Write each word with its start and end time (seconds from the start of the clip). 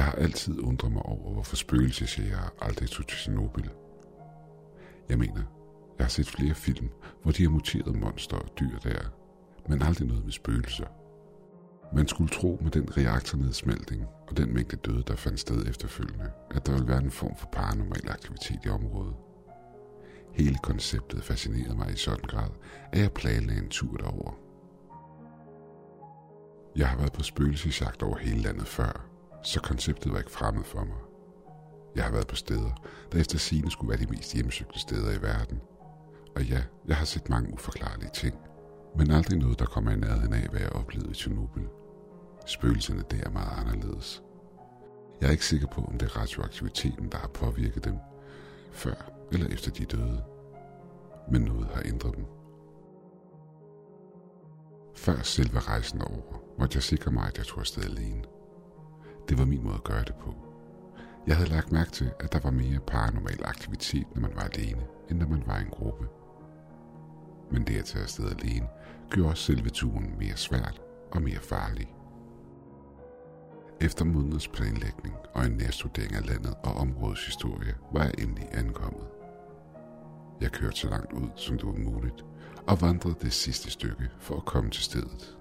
Jeg 0.00 0.06
har 0.08 0.12
altid 0.12 0.60
undret 0.60 0.92
mig 0.92 1.02
over, 1.02 1.32
hvorfor 1.32 1.56
spøgelsesjæger 1.56 2.54
aldrig 2.60 2.90
tog 2.90 3.06
til 3.06 3.18
Tjernobyl. 3.18 3.68
Jeg 5.08 5.18
mener, 5.18 5.42
jeg 5.98 6.04
har 6.04 6.08
set 6.08 6.26
flere 6.26 6.54
film, 6.54 6.88
hvor 7.22 7.32
de 7.32 7.42
har 7.42 7.50
muteret 7.50 7.96
monster 7.96 8.36
og 8.36 8.58
dyr 8.60 8.78
der, 8.78 9.00
men 9.68 9.82
aldrig 9.82 10.08
noget 10.08 10.24
med 10.24 10.32
spøgelser. 10.32 10.86
Man 11.94 12.08
skulle 12.08 12.30
tro 12.30 12.58
med 12.62 12.70
den 12.70 12.96
reaktornedsmeltning 12.96 14.06
og 14.28 14.36
den 14.36 14.54
mængde 14.54 14.76
døde, 14.76 15.02
der 15.06 15.16
fandt 15.16 15.40
sted 15.40 15.66
efterfølgende, 15.66 16.30
at 16.50 16.66
der 16.66 16.72
ville 16.72 16.88
være 16.88 17.02
en 17.02 17.10
form 17.10 17.36
for 17.36 17.48
paranormal 17.52 18.10
aktivitet 18.10 18.58
i 18.64 18.68
området. 18.68 19.14
Hele 20.32 20.56
konceptet 20.62 21.24
fascinerede 21.24 21.76
mig 21.76 21.92
i 21.92 21.96
sådan 21.96 22.24
grad, 22.28 22.50
at 22.92 23.00
jeg 23.00 23.12
planlagde 23.12 23.62
en 23.62 23.68
tur 23.68 23.96
derover. 23.96 24.32
Jeg 26.76 26.88
har 26.88 26.96
været 26.96 27.12
på 27.12 27.22
spøgelsesjagt 27.22 28.02
over 28.02 28.18
hele 28.18 28.40
landet 28.40 28.66
før, 28.66 29.09
så 29.42 29.60
konceptet 29.60 30.12
var 30.12 30.18
ikke 30.18 30.30
fremmed 30.30 30.64
for 30.64 30.84
mig. 30.84 30.96
Jeg 31.94 32.04
har 32.04 32.12
været 32.12 32.26
på 32.26 32.36
steder, 32.36 32.70
der 33.12 33.18
efter 33.18 33.38
sigende 33.38 33.70
skulle 33.70 33.88
være 33.88 34.06
de 34.06 34.10
mest 34.10 34.34
hjemmesøgte 34.34 34.78
steder 34.78 35.12
i 35.18 35.22
verden. 35.22 35.60
Og 36.36 36.44
ja, 36.44 36.62
jeg 36.88 36.96
har 36.96 37.04
set 37.04 37.28
mange 37.28 37.52
uforklarlige 37.52 38.10
ting, 38.14 38.34
men 38.96 39.10
aldrig 39.10 39.38
noget, 39.38 39.58
der 39.58 39.64
kommer 39.64 39.90
i 39.90 39.96
nærheden 39.96 40.32
af, 40.32 40.48
hvad 40.48 40.60
jeg 40.60 40.72
oplevede 40.72 41.10
i 41.10 41.14
Tjernobyl. 41.14 41.66
Spøgelserne 42.46 43.04
der 43.10 43.24
er 43.26 43.30
meget 43.30 43.66
anderledes. 43.66 44.22
Jeg 45.20 45.26
er 45.26 45.30
ikke 45.30 45.46
sikker 45.46 45.66
på, 45.66 45.80
om 45.80 45.98
det 45.98 46.06
er 46.06 46.16
radioaktiviteten, 46.16 47.08
der 47.12 47.18
har 47.18 47.28
påvirket 47.28 47.84
dem, 47.84 47.96
før 48.72 48.94
eller 49.32 49.46
efter 49.46 49.70
de 49.70 49.84
døde. 49.84 50.24
Men 51.30 51.42
noget 51.42 51.68
har 51.74 51.82
ændret 51.84 52.16
dem. 52.16 52.24
Før 54.96 55.22
selve 55.22 55.58
rejsen 55.58 56.02
over, 56.02 56.42
måtte 56.58 56.76
jeg 56.76 56.82
sikre 56.82 57.10
mig, 57.10 57.26
at 57.26 57.38
jeg 57.38 57.46
tog 57.46 57.60
afsted 57.60 57.84
alene. 57.84 58.22
Det 59.30 59.38
var 59.38 59.44
min 59.44 59.64
måde 59.64 59.74
at 59.74 59.84
gøre 59.84 60.04
det 60.04 60.14
på. 60.14 60.34
Jeg 61.26 61.36
havde 61.36 61.50
lagt 61.50 61.72
mærke 61.72 61.90
til, 61.90 62.10
at 62.20 62.32
der 62.32 62.40
var 62.40 62.50
mere 62.50 62.80
paranormal 62.86 63.40
aktivitet, 63.44 64.06
når 64.14 64.20
man 64.20 64.32
var 64.34 64.42
alene, 64.42 64.82
end 65.10 65.18
når 65.18 65.28
man 65.28 65.42
var 65.46 65.58
i 65.58 65.62
en 65.62 65.70
gruppe. 65.70 66.08
Men 67.50 67.66
det 67.66 67.78
at 67.78 67.84
tage 67.84 68.02
afsted 68.02 68.30
alene, 68.30 68.68
gjorde 69.10 69.30
også 69.30 69.42
selve 69.42 69.70
turen 69.70 70.14
mere 70.18 70.36
svært 70.36 70.80
og 71.10 71.22
mere 71.22 71.38
farlig. 71.38 71.94
Efter 73.80 74.04
måneders 74.04 74.48
planlægning 74.48 75.14
og 75.34 75.46
en 75.46 75.52
nærstudering 75.52 76.14
af 76.14 76.26
landet 76.26 76.54
og 76.64 76.72
områdets 76.74 77.26
historie, 77.26 77.74
var 77.92 78.02
jeg 78.02 78.14
endelig 78.18 78.48
ankommet. 78.52 79.06
Jeg 80.40 80.52
kørte 80.52 80.76
så 80.76 80.88
langt 80.88 81.12
ud, 81.12 81.28
som 81.36 81.58
det 81.58 81.66
var 81.66 81.90
muligt, 81.90 82.24
og 82.66 82.80
vandrede 82.80 83.16
det 83.22 83.32
sidste 83.32 83.70
stykke 83.70 84.08
for 84.18 84.36
at 84.36 84.44
komme 84.44 84.70
til 84.70 84.82
stedet. 84.82 85.38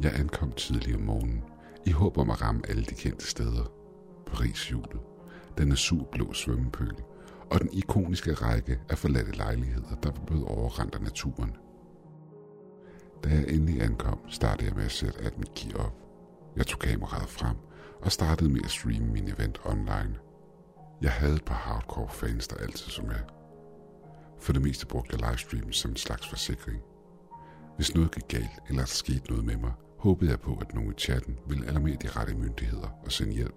Jeg 0.00 0.12
ankom 0.14 0.52
tidlig 0.52 0.94
om 0.94 1.00
morgenen, 1.00 1.42
i 1.86 1.90
håb 1.90 2.18
om 2.18 2.30
at 2.30 2.42
ramme 2.42 2.62
alle 2.68 2.84
de 2.84 2.94
kendte 2.94 3.26
steder. 3.26 3.72
Parishjulet, 4.26 5.00
den 5.58 5.72
azurblå 5.72 6.32
svømmepøl 6.32 6.96
og 7.50 7.60
den 7.60 7.68
ikoniske 7.72 8.34
række 8.34 8.80
af 8.88 8.98
forladte 8.98 9.32
lejligheder, 9.32 9.94
der 10.02 10.10
var 10.10 10.24
blevet 10.26 10.44
overrendt 10.44 10.94
af 10.94 11.00
naturen. 11.00 11.56
Da 13.24 13.28
jeg 13.28 13.44
endelig 13.48 13.82
ankom, 13.82 14.18
startede 14.28 14.68
jeg 14.68 14.76
med 14.76 14.84
at 14.84 14.92
sætte 14.92 15.20
alt 15.20 15.38
mit 15.38 15.54
gear 15.54 15.84
op. 15.86 15.94
Jeg 16.56 16.66
tog 16.66 16.80
kameraet 16.80 17.28
frem 17.28 17.56
og 18.02 18.12
startede 18.12 18.50
med 18.50 18.60
at 18.64 18.70
streame 18.70 19.06
min 19.06 19.28
event 19.28 19.60
online. 19.64 20.16
Jeg 21.02 21.12
havde 21.12 21.34
et 21.34 21.44
par 21.44 21.54
hardcore 21.54 22.08
fans, 22.08 22.48
der 22.48 22.56
altid 22.56 22.90
så 22.90 23.02
med. 23.02 23.20
For 24.40 24.52
det 24.52 24.62
meste 24.62 24.86
brugte 24.86 25.16
jeg 25.16 25.30
livestreamen 25.30 25.72
som 25.72 25.90
en 25.90 25.96
slags 25.96 26.28
forsikring. 26.28 26.82
Hvis 27.76 27.94
noget 27.94 28.14
gik 28.14 28.28
galt, 28.28 28.60
eller 28.68 28.82
der 28.82 28.86
skete 28.86 29.30
noget 29.30 29.44
med 29.44 29.56
mig, 29.56 29.72
håbede 30.04 30.30
jeg 30.30 30.40
på, 30.40 30.58
at 30.60 30.74
nogen 30.74 30.90
i 30.90 30.94
chatten 30.98 31.38
ville 31.46 31.66
alarmere 31.66 31.96
de 32.02 32.08
rette 32.08 32.34
myndigheder 32.34 32.88
og 33.04 33.12
sende 33.12 33.32
hjælp. 33.32 33.54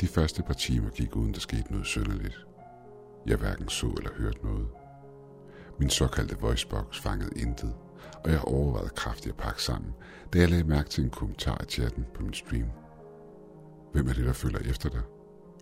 De 0.00 0.06
første 0.06 0.42
par 0.42 0.54
timer 0.54 0.90
gik 0.90 1.16
uden 1.16 1.34
der 1.34 1.40
skete 1.40 1.72
noget 1.72 1.86
sønderligt. 1.86 2.46
Jeg 3.26 3.36
hverken 3.36 3.68
så 3.68 3.86
eller 3.86 4.10
hørte 4.14 4.44
noget. 4.44 4.68
Min 5.78 5.90
såkaldte 5.90 6.40
voicebox 6.40 7.00
fangede 7.00 7.40
intet, 7.40 7.74
og 8.24 8.30
jeg 8.30 8.40
overvejede 8.40 8.90
kraftigt 8.96 9.32
at 9.32 9.42
pakke 9.42 9.62
sammen, 9.62 9.92
da 10.32 10.38
jeg 10.38 10.50
lagde 10.50 10.64
mærke 10.64 10.88
til 10.88 11.04
en 11.04 11.10
kommentar 11.10 11.60
i 11.62 11.70
chatten 11.70 12.06
på 12.14 12.22
min 12.22 12.34
stream. 12.34 12.68
Hvem 13.92 14.08
er 14.08 14.12
det, 14.12 14.24
der 14.24 14.32
følger 14.32 14.60
efter 14.60 14.88
dig? 14.88 15.02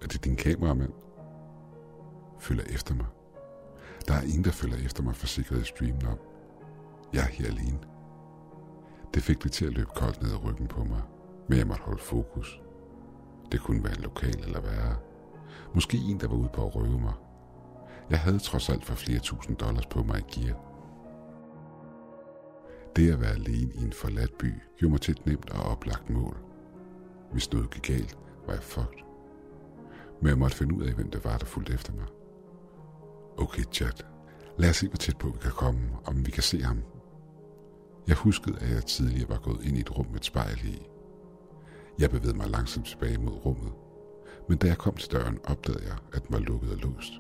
Er 0.03 0.06
det 0.06 0.25
din 0.25 0.36
kameramand? 0.36 0.92
Følger 2.41 2.64
efter 2.64 2.94
mig? 2.94 3.06
Der 4.09 4.14
er 4.14 4.22
ingen, 4.22 4.44
der 4.44 4.50
følger 4.50 4.76
efter 4.76 5.03
mig, 5.03 5.16
forsikrede 5.16 5.64
streamen 5.64 6.06
om. 6.06 6.19
Jeg 7.12 7.21
er 7.21 7.26
her 7.26 7.47
alene. 7.47 7.78
Det 9.15 9.22
fik 9.22 9.43
det 9.43 9.53
til 9.53 9.66
at 9.66 9.72
løbe 9.72 9.91
koldt 9.97 10.22
ned 10.22 10.32
ad 10.32 10.44
ryggen 10.44 10.66
på 10.66 10.84
mig, 10.84 11.03
men 11.48 11.59
jeg 11.59 11.66
måtte 11.66 11.82
holde 11.82 12.03
fokus. 12.03 12.60
Det 13.53 13.60
kunne 13.60 13.84
være 13.84 13.97
en 13.97 14.03
lokal 14.03 14.41
eller 14.44 14.60
værre. 14.60 14.97
Måske 15.75 15.97
en, 15.97 16.21
der 16.21 16.28
var 16.28 16.37
ude 16.37 16.50
på 16.53 16.66
at 16.66 16.76
røve 16.76 17.00
mig. 17.00 17.15
Jeg 18.10 18.19
havde 18.21 18.38
trods 18.38 18.69
alt 18.69 18.84
for 18.84 18.94
flere 18.94 19.19
tusind 19.19 19.56
dollars 19.56 19.87
på 19.87 20.03
mig 20.03 20.19
i 20.19 20.41
gear. 20.41 20.56
Det 22.97 23.12
at 23.12 23.21
være 23.21 23.32
alene 23.32 23.72
i 23.75 23.82
en 23.84 23.92
forladt 23.92 24.38
by 24.38 24.54
gjorde 24.78 24.91
mig 24.91 25.00
til 25.00 25.12
et 25.12 25.27
nemt 25.27 25.50
og 25.50 25.62
oplagt 25.62 26.10
mål. 26.10 26.37
Hvis 27.32 27.53
noget 27.53 27.71
gik 27.71 27.82
galt, 27.82 28.19
var 28.47 28.53
jeg 28.53 28.62
fucked. 28.62 29.04
Men 30.21 30.28
jeg 30.28 30.38
måtte 30.38 30.56
finde 30.56 30.75
ud 30.75 30.82
af, 30.82 30.92
hvem 30.92 31.10
det 31.10 31.25
var, 31.25 31.38
der 31.38 31.47
fulgte 31.47 31.72
efter 31.72 31.92
mig. 31.92 32.06
Okay, 33.38 33.62
chat. 33.72 34.06
Lad 34.59 34.71
os 34.71 34.77
se, 34.77 34.88
hvor 34.88 34.97
tæt 34.97 35.19
på 35.19 35.28
vi 35.28 35.38
kan 35.38 35.50
komme, 35.50 35.81
om 36.04 36.27
vi 36.27 36.31
kan 36.31 36.42
se 36.42 36.62
ham. 36.62 36.82
Jeg 38.08 38.16
huskede, 38.16 38.58
at 38.58 38.70
jeg 38.70 38.86
tidligere 38.86 39.28
var 39.28 39.38
gået 39.38 39.64
ind 39.64 39.76
i 39.76 39.80
et 39.80 39.98
rum 39.98 40.06
med 40.06 40.16
et 40.16 40.24
spejl 40.24 40.58
i. 40.64 40.78
Jeg 41.98 42.10
bevægede 42.10 42.36
mig 42.36 42.48
langsomt 42.48 42.86
tilbage 42.86 43.18
mod 43.18 43.44
rummet, 43.44 43.72
men 44.48 44.58
da 44.58 44.66
jeg 44.66 44.78
kom 44.78 44.96
til 44.96 45.12
døren, 45.12 45.38
opdagede 45.44 45.84
jeg, 45.84 45.96
at 46.12 46.22
den 46.22 46.32
var 46.32 46.38
lukket 46.38 46.70
og 46.70 46.76
låst. 46.76 47.12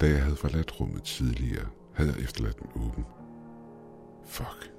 Da 0.00 0.08
jeg 0.08 0.22
havde 0.22 0.36
forladt 0.36 0.80
rummet 0.80 1.02
tidligere, 1.02 1.66
havde 1.94 2.10
jeg 2.10 2.18
efterladt 2.18 2.58
den 2.58 2.70
åben. 2.74 3.04
Fuck. 4.24 4.72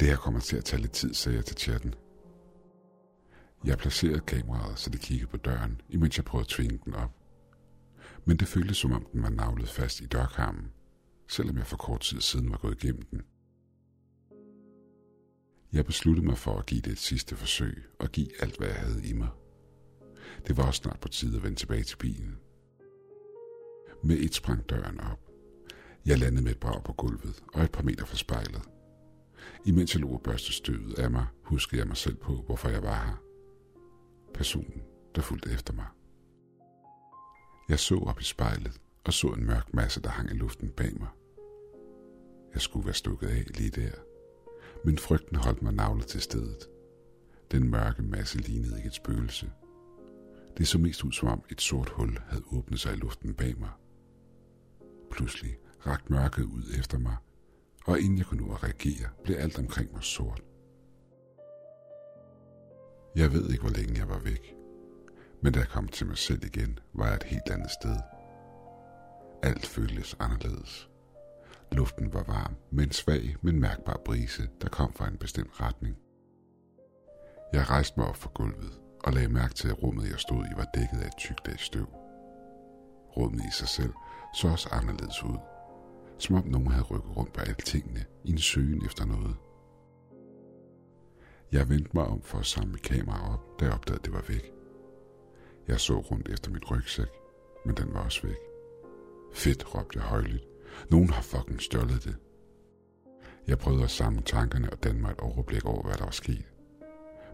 Det 0.00 0.08
her 0.08 0.16
kommer 0.16 0.40
til 0.40 0.56
at 0.56 0.64
tage 0.64 0.82
lidt 0.82 0.92
tid, 0.92 1.14
sagde 1.14 1.36
jeg 1.36 1.44
til 1.44 1.56
chatten. 1.56 1.94
Jeg 3.64 3.78
placerede 3.78 4.20
kameraet, 4.20 4.78
så 4.78 4.90
det 4.90 5.00
kiggede 5.00 5.30
på 5.30 5.36
døren, 5.36 5.80
imens 5.88 6.16
jeg 6.16 6.24
prøvede 6.24 6.44
at 6.44 6.48
tvinge 6.48 6.78
den 6.84 6.94
op. 6.94 7.10
Men 8.24 8.36
det 8.36 8.48
føltes 8.48 8.76
som 8.76 8.92
om 8.92 9.06
den 9.12 9.22
var 9.22 9.30
navlet 9.30 9.68
fast 9.68 10.00
i 10.00 10.06
dørkarmen, 10.06 10.70
selvom 11.28 11.56
jeg 11.56 11.66
for 11.66 11.76
kort 11.76 12.00
tid 12.00 12.20
siden 12.20 12.50
var 12.50 12.56
gået 12.56 12.84
igennem 12.84 13.02
den. 13.02 13.22
Jeg 15.72 15.84
besluttede 15.84 16.26
mig 16.26 16.38
for 16.38 16.58
at 16.58 16.66
give 16.66 16.80
det 16.80 16.92
et 16.92 16.98
sidste 16.98 17.36
forsøg 17.36 17.84
og 17.98 18.08
give 18.08 18.42
alt, 18.42 18.58
hvad 18.58 18.68
jeg 18.68 18.76
havde 18.76 19.08
i 19.08 19.12
mig. 19.12 19.28
Det 20.46 20.56
var 20.56 20.66
også 20.66 20.78
snart 20.78 21.00
på 21.00 21.08
tide 21.08 21.36
at 21.36 21.42
vende 21.42 21.56
tilbage 21.56 21.82
til 21.82 21.96
bilen. 21.96 22.38
Med 24.04 24.16
et 24.16 24.34
sprang 24.34 24.70
døren 24.70 25.00
op. 25.00 25.30
Jeg 26.06 26.18
landede 26.18 26.44
med 26.44 26.50
et 26.52 26.60
brag 26.60 26.84
på 26.84 26.92
gulvet 26.92 27.42
og 27.54 27.62
et 27.62 27.72
par 27.72 27.82
meter 27.82 28.04
fra 28.04 28.16
spejlet. 28.16 28.62
Imens 29.66 29.94
jeg 29.94 30.00
lå 30.00 30.08
og 30.08 30.22
børste 30.22 30.52
støvet 30.52 30.98
af 30.98 31.10
mig, 31.10 31.26
huskede 31.42 31.78
jeg 31.78 31.88
mig 31.88 31.96
selv 31.96 32.16
på, 32.16 32.34
hvorfor 32.34 32.68
jeg 32.68 32.82
var 32.82 33.04
her. 33.04 33.22
Personen, 34.34 34.82
der 35.14 35.22
fulgte 35.22 35.50
efter 35.50 35.72
mig. 35.72 35.86
Jeg 37.68 37.78
så 37.78 37.98
op 37.98 38.20
i 38.20 38.24
spejlet 38.24 38.80
og 39.04 39.12
så 39.12 39.26
en 39.26 39.46
mørk 39.46 39.74
masse, 39.74 40.02
der 40.02 40.10
hang 40.10 40.30
i 40.30 40.34
luften 40.34 40.70
bag 40.70 40.98
mig. 41.00 41.08
Jeg 42.54 42.62
skulle 42.62 42.86
være 42.86 42.94
stukket 42.94 43.26
af 43.26 43.44
lige 43.54 43.70
der 43.70 43.90
men 44.84 44.98
frygten 44.98 45.36
holdt 45.36 45.62
mig 45.62 45.72
navlet 45.72 46.06
til 46.06 46.20
stedet. 46.20 46.68
Den 47.50 47.70
mørke 47.70 48.02
masse 48.02 48.38
lignede 48.38 48.76
ikke 48.76 48.86
et 48.86 48.94
spøgelse. 48.94 49.50
Det 50.58 50.68
så 50.68 50.78
mest 50.78 51.04
ud 51.04 51.12
som 51.12 51.28
om 51.28 51.42
et 51.50 51.60
sort 51.60 51.88
hul 51.88 52.18
havde 52.28 52.44
åbnet 52.52 52.80
sig 52.80 52.92
i 52.92 52.96
luften 52.96 53.34
bag 53.34 53.58
mig. 53.58 53.70
Pludselig 55.10 55.58
rakte 55.86 56.12
mørket 56.12 56.42
ud 56.42 56.62
efter 56.78 56.98
mig, 56.98 57.16
og 57.86 58.00
inden 58.00 58.18
jeg 58.18 58.26
kunne 58.26 58.46
nå 58.46 58.54
at 58.54 58.62
reagere, 58.62 59.08
blev 59.24 59.36
alt 59.38 59.58
omkring 59.58 59.92
mig 59.92 60.02
sort. 60.02 60.42
Jeg 63.16 63.32
ved 63.32 63.50
ikke, 63.50 63.62
hvor 63.62 63.76
længe 63.76 63.98
jeg 63.98 64.08
var 64.08 64.18
væk, 64.18 64.54
men 65.42 65.52
da 65.52 65.58
jeg 65.58 65.68
kom 65.68 65.88
til 65.88 66.06
mig 66.06 66.18
selv 66.18 66.44
igen, 66.44 66.78
var 66.94 67.06
jeg 67.06 67.14
et 67.16 67.22
helt 67.22 67.50
andet 67.50 67.70
sted. 67.82 67.96
Alt 69.42 69.66
føltes 69.66 70.16
anderledes. 70.18 70.91
Luften 71.72 72.12
var 72.12 72.22
varm 72.22 72.54
med 72.70 72.84
en 72.84 72.92
svag, 72.92 73.36
men 73.42 73.60
mærkbar 73.60 74.00
brise, 74.04 74.48
der 74.60 74.68
kom 74.68 74.92
fra 74.92 75.08
en 75.08 75.18
bestemt 75.18 75.60
retning. 75.60 75.96
Jeg 77.52 77.70
rejste 77.70 78.00
mig 78.00 78.08
op 78.08 78.16
fra 78.16 78.30
gulvet 78.34 78.80
og 79.04 79.12
lagde 79.12 79.28
mærke 79.28 79.54
til, 79.54 79.68
at 79.68 79.82
rummet, 79.82 80.10
jeg 80.10 80.18
stod 80.18 80.44
i, 80.44 80.56
var 80.56 80.66
dækket 80.74 80.98
af 81.02 81.06
et 81.06 81.16
tykt 81.18 81.46
lag 81.46 81.60
støv. 81.60 81.86
Rummet 83.16 83.44
i 83.44 83.50
sig 83.52 83.68
selv 83.68 83.92
så 84.34 84.48
også 84.48 84.68
anderledes 84.72 85.24
ud, 85.24 85.38
som 86.18 86.36
om 86.36 86.44
nogen 86.46 86.70
havde 86.70 86.84
rykket 86.84 87.16
rundt 87.16 87.32
på 87.32 87.40
alle 87.40 87.54
tingene 87.54 88.04
i 88.24 88.30
en 88.30 88.38
søgen 88.38 88.84
efter 88.86 89.04
noget. 89.04 89.36
Jeg 91.52 91.68
vendte 91.68 91.90
mig 91.94 92.04
om 92.04 92.22
for 92.22 92.38
at 92.38 92.46
samle 92.46 92.78
kameraet 92.78 93.32
op, 93.32 93.60
da 93.60 93.64
jeg 93.64 93.74
opdagede, 93.74 93.98
at 93.98 94.04
det 94.04 94.12
var 94.12 94.24
væk. 94.28 94.52
Jeg 95.68 95.80
så 95.80 95.98
rundt 95.98 96.28
efter 96.28 96.50
mit 96.50 96.70
rygsæk, 96.70 97.12
men 97.66 97.76
den 97.76 97.94
var 97.94 98.04
også 98.04 98.22
væk. 98.22 98.38
Fedt, 99.34 99.74
råbte 99.74 99.98
jeg 99.98 100.08
højligt, 100.08 100.44
nogen 100.90 101.10
har 101.10 101.22
fucking 101.22 101.60
stjålet 101.60 102.04
det. 102.04 102.16
Jeg 103.46 103.58
prøvede 103.58 103.84
at 103.84 103.90
samle 103.90 104.22
tankerne 104.22 104.70
og 104.70 104.84
danne 104.84 105.00
mig 105.00 105.10
et 105.10 105.20
overblik 105.20 105.64
over, 105.64 105.82
hvad 105.82 105.94
der 105.94 106.04
var 106.04 106.10
sket. 106.10 106.52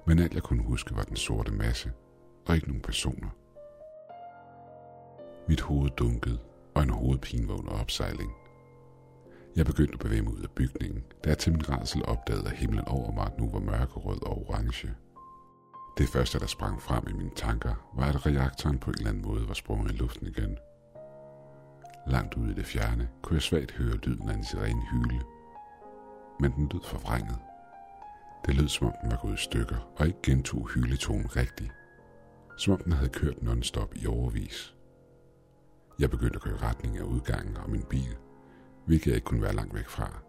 Men 0.07 0.19
alt 0.19 0.35
jeg 0.35 0.43
kunne 0.43 0.63
huske 0.63 0.97
var 0.97 1.03
den 1.03 1.17
sorte 1.17 1.53
masse, 1.53 1.93
og 2.47 2.55
ikke 2.55 2.69
nogen 2.69 2.83
personer. 2.83 3.29
Mit 5.49 5.61
hoved 5.61 5.91
dunkede, 5.91 6.39
og 6.75 6.83
en 6.83 6.91
hovedpine 6.91 7.49
var 7.49 7.55
under 7.55 7.73
opsejling. 7.73 8.33
Jeg 9.57 9.67
begyndte 9.67 9.95
at 9.95 10.01
bevæge 10.01 10.23
mig 10.23 10.33
ud 10.33 10.43
af 10.43 10.51
bygningen, 10.51 11.05
da 11.25 11.29
jeg 11.29 11.39
til 11.39 11.53
min 11.53 11.69
rædsel 11.69 12.05
opdagede, 12.05 12.47
at 12.47 12.57
himlen 12.57 12.85
over 12.85 13.13
mig 13.13 13.31
nu 13.39 13.51
var 13.51 13.61
mørkerød 13.61 14.23
og 14.23 14.49
orange. 14.49 14.95
Det 15.99 16.09
første, 16.09 16.39
der 16.39 16.47
sprang 16.47 16.83
frem 16.83 17.05
i 17.11 17.13
mine 17.13 17.31
tanker, 17.37 17.75
var, 17.97 18.07
at 18.07 18.27
reaktoren 18.27 18.79
på 18.79 18.91
en 18.91 18.97
eller 18.97 19.11
anden 19.11 19.23
måde 19.23 19.49
var 19.49 19.55
sprunget 19.55 19.93
i 19.93 19.97
luften 19.97 20.27
igen. 20.27 20.59
Langt 22.11 22.35
ude 22.35 22.51
i 22.51 22.55
det 22.55 22.67
fjerne 22.67 23.09
kunne 23.23 23.35
jeg 23.35 23.43
svagt 23.43 23.73
høre 23.73 23.97
lyden 23.97 24.29
af 24.29 24.35
en 24.35 24.45
sirene 24.45 24.83
hyle. 24.93 25.21
Men 26.41 26.53
den 26.53 26.69
lød 26.73 26.85
forvrænget. 26.85 27.39
Det 28.47 28.55
lød, 28.55 28.69
som 28.69 28.87
om 28.87 28.93
den 29.03 29.11
var 29.11 29.17
gået 29.17 29.35
i 29.35 29.43
stykker, 29.43 29.93
og 29.97 30.07
ikke 30.07 30.19
gentog 30.23 30.69
hyletonen 30.69 31.37
rigtigt. 31.37 31.73
Som 32.59 32.73
om 32.73 32.81
den 32.85 32.93
havde 32.93 33.11
kørt 33.11 33.43
non-stop 33.43 33.95
i 33.97 34.07
overvis. 34.07 34.75
Jeg 35.99 36.11
begyndte 36.11 36.37
at 36.37 36.43
køre 36.43 36.55
i 36.55 36.59
retning 36.59 36.99
af 36.99 37.03
udgangen 37.03 37.57
og 37.57 37.71
min 37.71 37.83
bil, 37.83 38.17
hvilket 38.87 39.07
jeg 39.07 39.15
ikke 39.15 39.25
kunne 39.25 39.43
være 39.43 39.55
langt 39.55 39.75
væk 39.75 39.89
fra. 39.89 40.21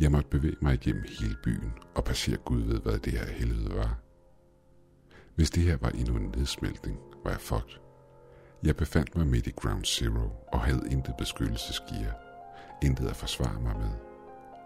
Jeg 0.00 0.12
måtte 0.12 0.30
bevæge 0.30 0.56
mig 0.60 0.74
igennem 0.74 1.04
hele 1.20 1.36
byen 1.44 1.72
og 1.94 2.04
passere 2.04 2.36
Gud 2.36 2.60
ved, 2.60 2.80
hvad 2.80 2.98
det 2.98 3.12
her 3.12 3.26
helvede 3.26 3.74
var. 3.74 3.98
Hvis 5.34 5.50
det 5.50 5.62
her 5.62 5.76
var 5.76 5.88
endnu 5.88 6.16
en 6.16 6.34
nedsmeltning, 6.36 6.98
var 7.24 7.30
jeg 7.30 7.40
fucked. 7.40 7.81
Jeg 8.62 8.76
befandt 8.76 9.16
mig 9.16 9.26
midt 9.26 9.46
i 9.46 9.50
Ground 9.50 9.84
Zero 9.84 10.30
og 10.52 10.60
havde 10.60 10.90
intet 10.90 11.14
beskyttelsesgear, 11.18 12.14
intet 12.82 13.08
at 13.08 13.16
forsvare 13.16 13.60
mig 13.60 13.76
med, 13.76 13.90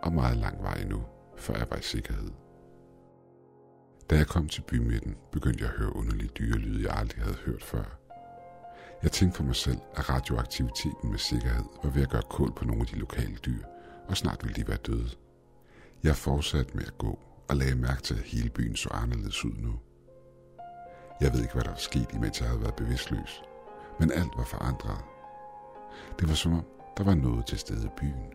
og 0.02 0.12
meget 0.12 0.36
lang 0.36 0.62
vej 0.62 0.74
endnu, 0.74 1.04
før 1.36 1.54
jeg 1.54 1.66
var 1.70 1.76
i 1.76 1.82
sikkerhed. 1.82 2.30
Da 4.10 4.16
jeg 4.16 4.26
kom 4.26 4.48
til 4.48 4.62
bymidten, 4.62 5.16
begyndte 5.32 5.64
jeg 5.64 5.72
at 5.72 5.78
høre 5.78 5.96
underlige 5.96 6.28
dyrelyde, 6.28 6.88
jeg 6.88 6.98
aldrig 6.98 7.22
havde 7.22 7.36
hørt 7.46 7.64
før. 7.64 7.98
Jeg 9.02 9.12
tænkte 9.12 9.36
for 9.36 9.44
mig 9.44 9.56
selv, 9.56 9.78
at 9.94 10.10
radioaktiviteten 10.10 11.10
med 11.10 11.18
sikkerhed 11.18 11.64
var 11.82 11.90
ved 11.90 12.02
at 12.02 12.10
gøre 12.10 12.22
kål 12.30 12.52
på 12.52 12.64
nogle 12.64 12.80
af 12.80 12.86
de 12.86 12.98
lokale 12.98 13.36
dyr, 13.36 13.64
og 14.08 14.16
snart 14.16 14.44
ville 14.44 14.62
de 14.62 14.68
være 14.68 14.78
døde. 14.86 15.10
Jeg 16.02 16.16
fortsatte 16.16 16.76
med 16.76 16.84
at 16.86 16.98
gå 16.98 17.18
og 17.48 17.56
lagde 17.56 17.74
mærke 17.74 18.02
til, 18.02 18.14
at 18.14 18.20
hele 18.22 18.50
byen 18.50 18.76
så 18.76 18.88
anderledes 18.92 19.44
ud 19.44 19.54
nu. 19.58 19.80
Jeg 21.20 21.32
ved 21.32 21.40
ikke, 21.40 21.54
hvad 21.54 21.64
der 21.64 21.70
var 21.70 21.76
sket, 21.76 22.08
imens 22.14 22.40
jeg 22.40 22.48
havde 22.48 22.62
været 22.62 22.74
bevidstløs, 22.74 23.42
men 24.00 24.12
alt 24.12 24.32
var 24.36 24.44
forandret. 24.44 24.98
Det 26.20 26.28
var 26.28 26.34
som 26.34 26.52
om, 26.52 26.64
der 26.96 27.04
var 27.04 27.14
noget 27.14 27.46
til 27.46 27.58
stede 27.58 27.86
i 27.86 27.90
byen. 27.96 28.32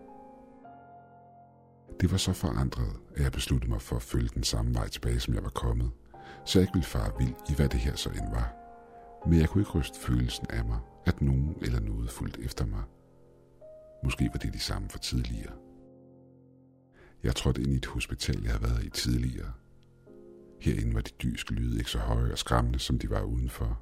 Det 2.01 2.11
var 2.11 2.17
så 2.17 2.33
forandret, 2.33 2.99
at 3.15 3.23
jeg 3.23 3.31
besluttede 3.31 3.71
mig 3.71 3.81
for 3.81 3.95
at 3.95 4.01
følge 4.01 4.29
den 4.35 4.43
samme 4.43 4.73
vej 4.75 4.87
tilbage, 4.87 5.19
som 5.19 5.33
jeg 5.33 5.43
var 5.43 5.49
kommet, 5.49 5.91
så 6.45 6.59
jeg 6.59 6.63
ikke 6.63 6.73
ville 6.73 6.85
fare 6.85 7.11
vild 7.19 7.35
i, 7.49 7.53
hvad 7.53 7.69
det 7.69 7.79
her 7.79 7.95
så 7.95 8.09
end 8.09 8.31
var. 8.31 8.53
Men 9.25 9.39
jeg 9.39 9.49
kunne 9.49 9.61
ikke 9.61 9.79
ryste 9.79 9.99
følelsen 9.99 10.45
af 10.49 10.65
mig, 10.65 10.79
at 11.05 11.21
nogen 11.21 11.55
eller 11.61 11.79
noget 11.79 12.09
fulgte 12.09 12.41
efter 12.43 12.65
mig. 12.65 12.83
Måske 14.03 14.29
var 14.33 14.39
det 14.39 14.53
de 14.53 14.59
samme 14.59 14.89
for 14.89 14.99
tidligere. 14.99 15.53
Jeg 17.23 17.35
trådte 17.35 17.61
ind 17.61 17.71
i 17.71 17.75
et 17.75 17.85
hospital, 17.85 18.41
jeg 18.43 18.51
havde 18.51 18.63
været 18.63 18.83
i 18.83 18.89
tidligere. 18.89 19.51
Herinde 20.61 20.95
var 20.95 21.01
de 21.01 21.11
dyske 21.23 21.53
lyde 21.53 21.77
ikke 21.77 21.89
så 21.89 21.99
høje 21.99 22.31
og 22.31 22.37
skræmmende, 22.37 22.79
som 22.79 22.99
de 22.99 23.09
var 23.09 23.21
udenfor. 23.21 23.81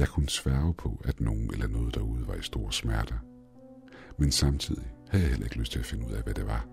Jeg 0.00 0.08
kunne 0.08 0.28
sværge 0.28 0.74
på, 0.74 1.00
at 1.04 1.20
nogen 1.20 1.50
eller 1.52 1.66
noget 1.68 1.94
derude 1.94 2.26
var 2.26 2.34
i 2.34 2.42
store 2.42 2.72
smerter. 2.72 3.14
Men 4.18 4.32
samtidig 4.32 4.92
havde 5.08 5.24
jeg 5.24 5.30
heller 5.30 5.46
ikke 5.46 5.58
lyst 5.58 5.72
til 5.72 5.78
at 5.78 5.84
finde 5.84 6.06
ud 6.06 6.12
af, 6.12 6.22
hvad 6.22 6.34
det 6.34 6.46
var. 6.46 6.66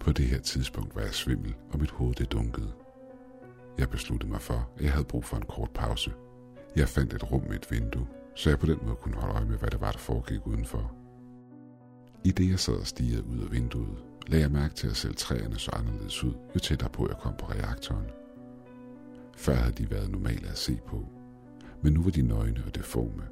På 0.00 0.12
det 0.12 0.26
her 0.26 0.40
tidspunkt 0.40 0.94
var 0.94 1.00
jeg 1.02 1.14
svimmel, 1.14 1.54
og 1.72 1.78
mit 1.80 1.90
hoved 1.90 2.14
det 2.14 2.32
dunkede. 2.32 2.72
Jeg 3.78 3.90
besluttede 3.90 4.32
mig 4.32 4.40
for, 4.40 4.70
at 4.76 4.82
jeg 4.82 4.92
havde 4.92 5.04
brug 5.04 5.24
for 5.24 5.36
en 5.36 5.44
kort 5.48 5.70
pause. 5.70 6.12
Jeg 6.76 6.88
fandt 6.88 7.14
et 7.14 7.32
rum 7.32 7.42
med 7.42 7.56
et 7.56 7.70
vindue, 7.70 8.06
så 8.36 8.50
jeg 8.50 8.58
på 8.58 8.66
den 8.66 8.78
måde 8.82 8.96
kunne 8.96 9.16
holde 9.16 9.34
øje 9.34 9.44
med, 9.44 9.58
hvad 9.58 9.70
der 9.70 9.78
var, 9.78 9.90
der 9.90 9.98
foregik 9.98 10.46
udenfor. 10.46 10.94
I 12.24 12.30
det 12.30 12.50
jeg 12.50 12.58
sad 12.58 12.74
og 12.74 12.86
stigede 12.86 13.26
ud 13.26 13.38
af 13.38 13.52
vinduet, 13.52 14.04
lagde 14.26 14.42
jeg 14.42 14.52
mærke 14.52 14.74
til, 14.74 14.88
at 14.88 14.96
selv 14.96 15.14
træerne 15.14 15.58
så 15.58 15.70
anderledes 15.70 16.24
ud, 16.24 16.34
jo 16.54 16.60
tættere 16.60 16.90
på 16.90 17.08
jeg 17.08 17.16
kom 17.16 17.34
på 17.38 17.46
reaktoren. 17.46 18.06
Før 19.36 19.54
havde 19.54 19.74
de 19.74 19.90
været 19.90 20.10
normale 20.10 20.48
at 20.48 20.58
se 20.58 20.80
på, 20.86 21.08
men 21.84 21.92
nu 21.92 22.02
var 22.02 22.10
de 22.10 22.22
nøgne 22.22 22.62
og 22.66 22.74
deforme. 22.74 23.22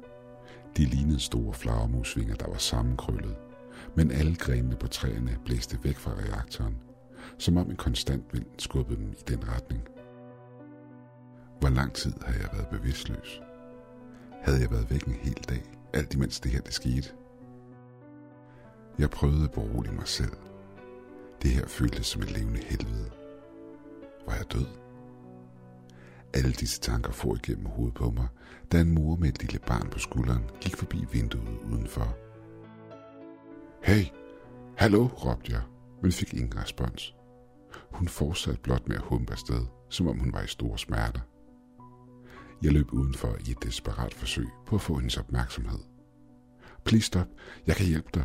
De 0.77 0.85
lignede 0.85 1.19
store 1.19 1.53
flagermusvinger, 1.53 2.35
der 2.35 2.47
var 2.47 2.57
sammenkrøllet, 2.57 3.35
men 3.95 4.11
alle 4.11 4.35
grenene 4.35 4.75
på 4.75 4.87
træerne 4.87 5.37
blæste 5.45 5.79
væk 5.83 5.95
fra 5.95 6.11
reaktoren, 6.11 6.77
som 7.37 7.57
om 7.57 7.69
en 7.69 7.75
konstant 7.75 8.33
vind 8.33 8.45
skubbede 8.57 8.99
dem 8.99 9.11
i 9.11 9.23
den 9.27 9.49
retning. 9.49 9.81
Hvor 11.59 11.69
lang 11.69 11.93
tid 11.93 12.13
havde 12.25 12.39
jeg 12.41 12.49
været 12.53 12.67
bevidstløs? 12.67 13.41
Havde 14.41 14.61
jeg 14.61 14.71
været 14.71 14.89
væk 14.89 15.03
en 15.03 15.13
hel 15.13 15.45
dag, 15.49 15.63
alt 15.93 16.13
imens 16.13 16.39
det 16.39 16.51
her 16.51 16.61
det 16.61 16.73
skete? 16.73 17.09
Jeg 18.99 19.09
prøvede 19.09 19.43
at 19.43 19.51
berolige 19.51 19.93
mig 19.93 20.07
selv. 20.07 20.37
Det 21.41 21.51
her 21.51 21.67
føltes 21.67 22.05
som 22.05 22.21
et 22.21 22.31
levende 22.31 22.59
helvede. 22.63 23.09
Var 24.27 24.35
jeg 24.35 24.45
død? 24.53 24.82
Alle 26.33 26.51
disse 26.51 26.81
tanker 26.81 27.11
for 27.11 27.35
igennem 27.35 27.65
hovedet 27.65 27.95
på 27.95 28.11
mig, 28.11 28.27
da 28.71 28.81
en 28.81 28.93
mor 28.93 29.15
med 29.15 29.29
et 29.29 29.41
lille 29.41 29.59
barn 29.67 29.89
på 29.89 29.99
skulderen 29.99 30.43
gik 30.61 30.75
forbi 30.75 31.05
vinduet 31.11 31.59
udenfor. 31.71 32.17
Hey, 33.83 34.05
hallo, 34.77 35.07
råbte 35.07 35.51
jeg, 35.51 35.61
men 36.01 36.11
fik 36.11 36.33
ingen 36.33 36.57
respons. 36.57 37.15
Hun 37.91 38.07
fortsatte 38.07 38.61
blot 38.61 38.87
med 38.87 38.95
at 38.95 39.01
humpe 39.01 39.31
afsted, 39.31 39.65
som 39.89 40.07
om 40.07 40.19
hun 40.19 40.33
var 40.33 40.41
i 40.41 40.47
store 40.47 40.77
smerter. 40.77 41.21
Jeg 42.63 42.71
løb 42.71 42.93
udenfor 42.93 43.35
i 43.47 43.51
et 43.51 43.63
desperat 43.63 44.13
forsøg 44.13 44.47
på 44.67 44.75
at 44.75 44.81
få 44.81 44.95
hendes 44.95 45.17
opmærksomhed. 45.17 45.79
Please 46.85 47.07
stop, 47.07 47.27
jeg 47.67 47.75
kan 47.75 47.85
hjælpe 47.85 48.09
dig. 48.13 48.23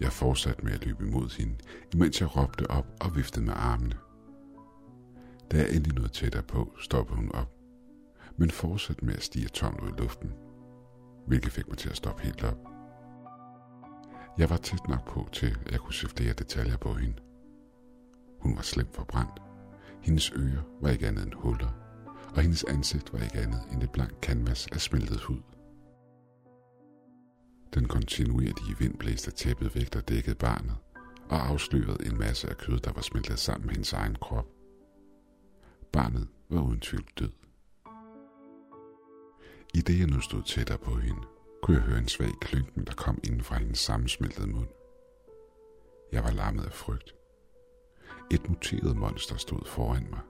Jeg 0.00 0.12
fortsatte 0.12 0.64
med 0.64 0.72
at 0.72 0.84
løbe 0.84 1.06
imod 1.06 1.38
hende, 1.38 1.54
imens 1.94 2.20
jeg 2.20 2.36
råbte 2.36 2.70
op 2.70 2.86
og 3.00 3.16
viftede 3.16 3.44
med 3.44 3.54
armene. 3.56 3.94
Da 5.52 5.56
jeg 5.56 5.70
endelig 5.74 5.94
nåede 5.94 6.12
tættere 6.12 6.42
på, 6.42 6.74
stoppede 6.80 7.16
hun 7.16 7.32
op, 7.32 7.50
men 8.36 8.50
fortsatte 8.50 9.04
med 9.04 9.14
at 9.14 9.22
stige 9.22 9.48
tomt 9.48 9.80
ud 9.80 9.88
i 9.88 10.00
luften, 10.00 10.32
hvilket 11.26 11.52
fik 11.52 11.68
mig 11.68 11.78
til 11.78 11.90
at 11.90 11.96
stoppe 11.96 12.22
helt 12.22 12.44
op. 12.44 12.58
Jeg 14.38 14.50
var 14.50 14.56
tæt 14.56 14.88
nok 14.88 15.08
på 15.08 15.28
til, 15.32 15.56
at 15.66 15.72
jeg 15.72 15.80
kunne 15.80 15.94
se 15.94 16.08
flere 16.08 16.32
detaljer 16.32 16.76
på 16.76 16.94
hende. 16.94 17.16
Hun 18.40 18.56
var 18.56 18.62
slemt 18.62 18.94
forbrændt. 18.94 19.42
Hendes 20.02 20.32
ører 20.36 20.62
var 20.80 20.88
ikke 20.88 21.08
andet 21.08 21.24
end 21.24 21.34
huller, 21.34 21.70
og 22.36 22.42
hendes 22.42 22.64
ansigt 22.64 23.12
var 23.12 23.18
ikke 23.18 23.38
andet 23.38 23.60
end 23.72 23.82
et 23.82 23.90
blankt 23.90 24.24
canvas 24.24 24.66
af 24.66 24.80
smeltet 24.80 25.20
hud. 25.20 25.40
Den 27.74 27.88
kontinuerlige 27.88 28.78
vind 28.78 28.98
blæste 28.98 29.30
tæppet 29.30 29.74
væk, 29.74 29.92
der 29.92 30.00
dækkede 30.00 30.36
barnet, 30.36 30.76
og 31.28 31.48
afslørede 31.48 32.06
en 32.06 32.18
masse 32.18 32.48
af 32.50 32.56
kød, 32.56 32.78
der 32.78 32.92
var 32.92 33.02
smeltet 33.02 33.38
sammen 33.38 33.66
med 33.66 33.74
hendes 33.74 33.92
egen 33.92 34.14
krop. 34.14 34.61
Barnet 35.92 36.28
var 36.48 36.60
uden 36.60 36.80
tvivl 36.80 37.08
død. 37.18 37.32
I 39.74 39.80
det 39.80 39.98
jeg 39.98 40.06
nu 40.06 40.20
stod 40.20 40.42
tættere 40.42 40.78
på 40.78 40.94
hende, 40.94 41.22
kunne 41.62 41.76
jeg 41.76 41.86
høre 41.86 41.98
en 41.98 42.08
svag 42.08 42.32
klynken, 42.40 42.84
der 42.84 42.92
kom 42.92 43.20
inden 43.24 43.42
fra 43.42 43.58
hendes 43.58 43.78
sammensmeltede 43.78 44.46
mund. 44.46 44.68
Jeg 46.12 46.24
var 46.24 46.30
lammet 46.30 46.64
af 46.64 46.72
frygt. 46.72 47.14
Et 48.30 48.48
muteret 48.48 48.96
monster 48.96 49.36
stod 49.36 49.64
foran 49.66 50.06
mig, 50.10 50.20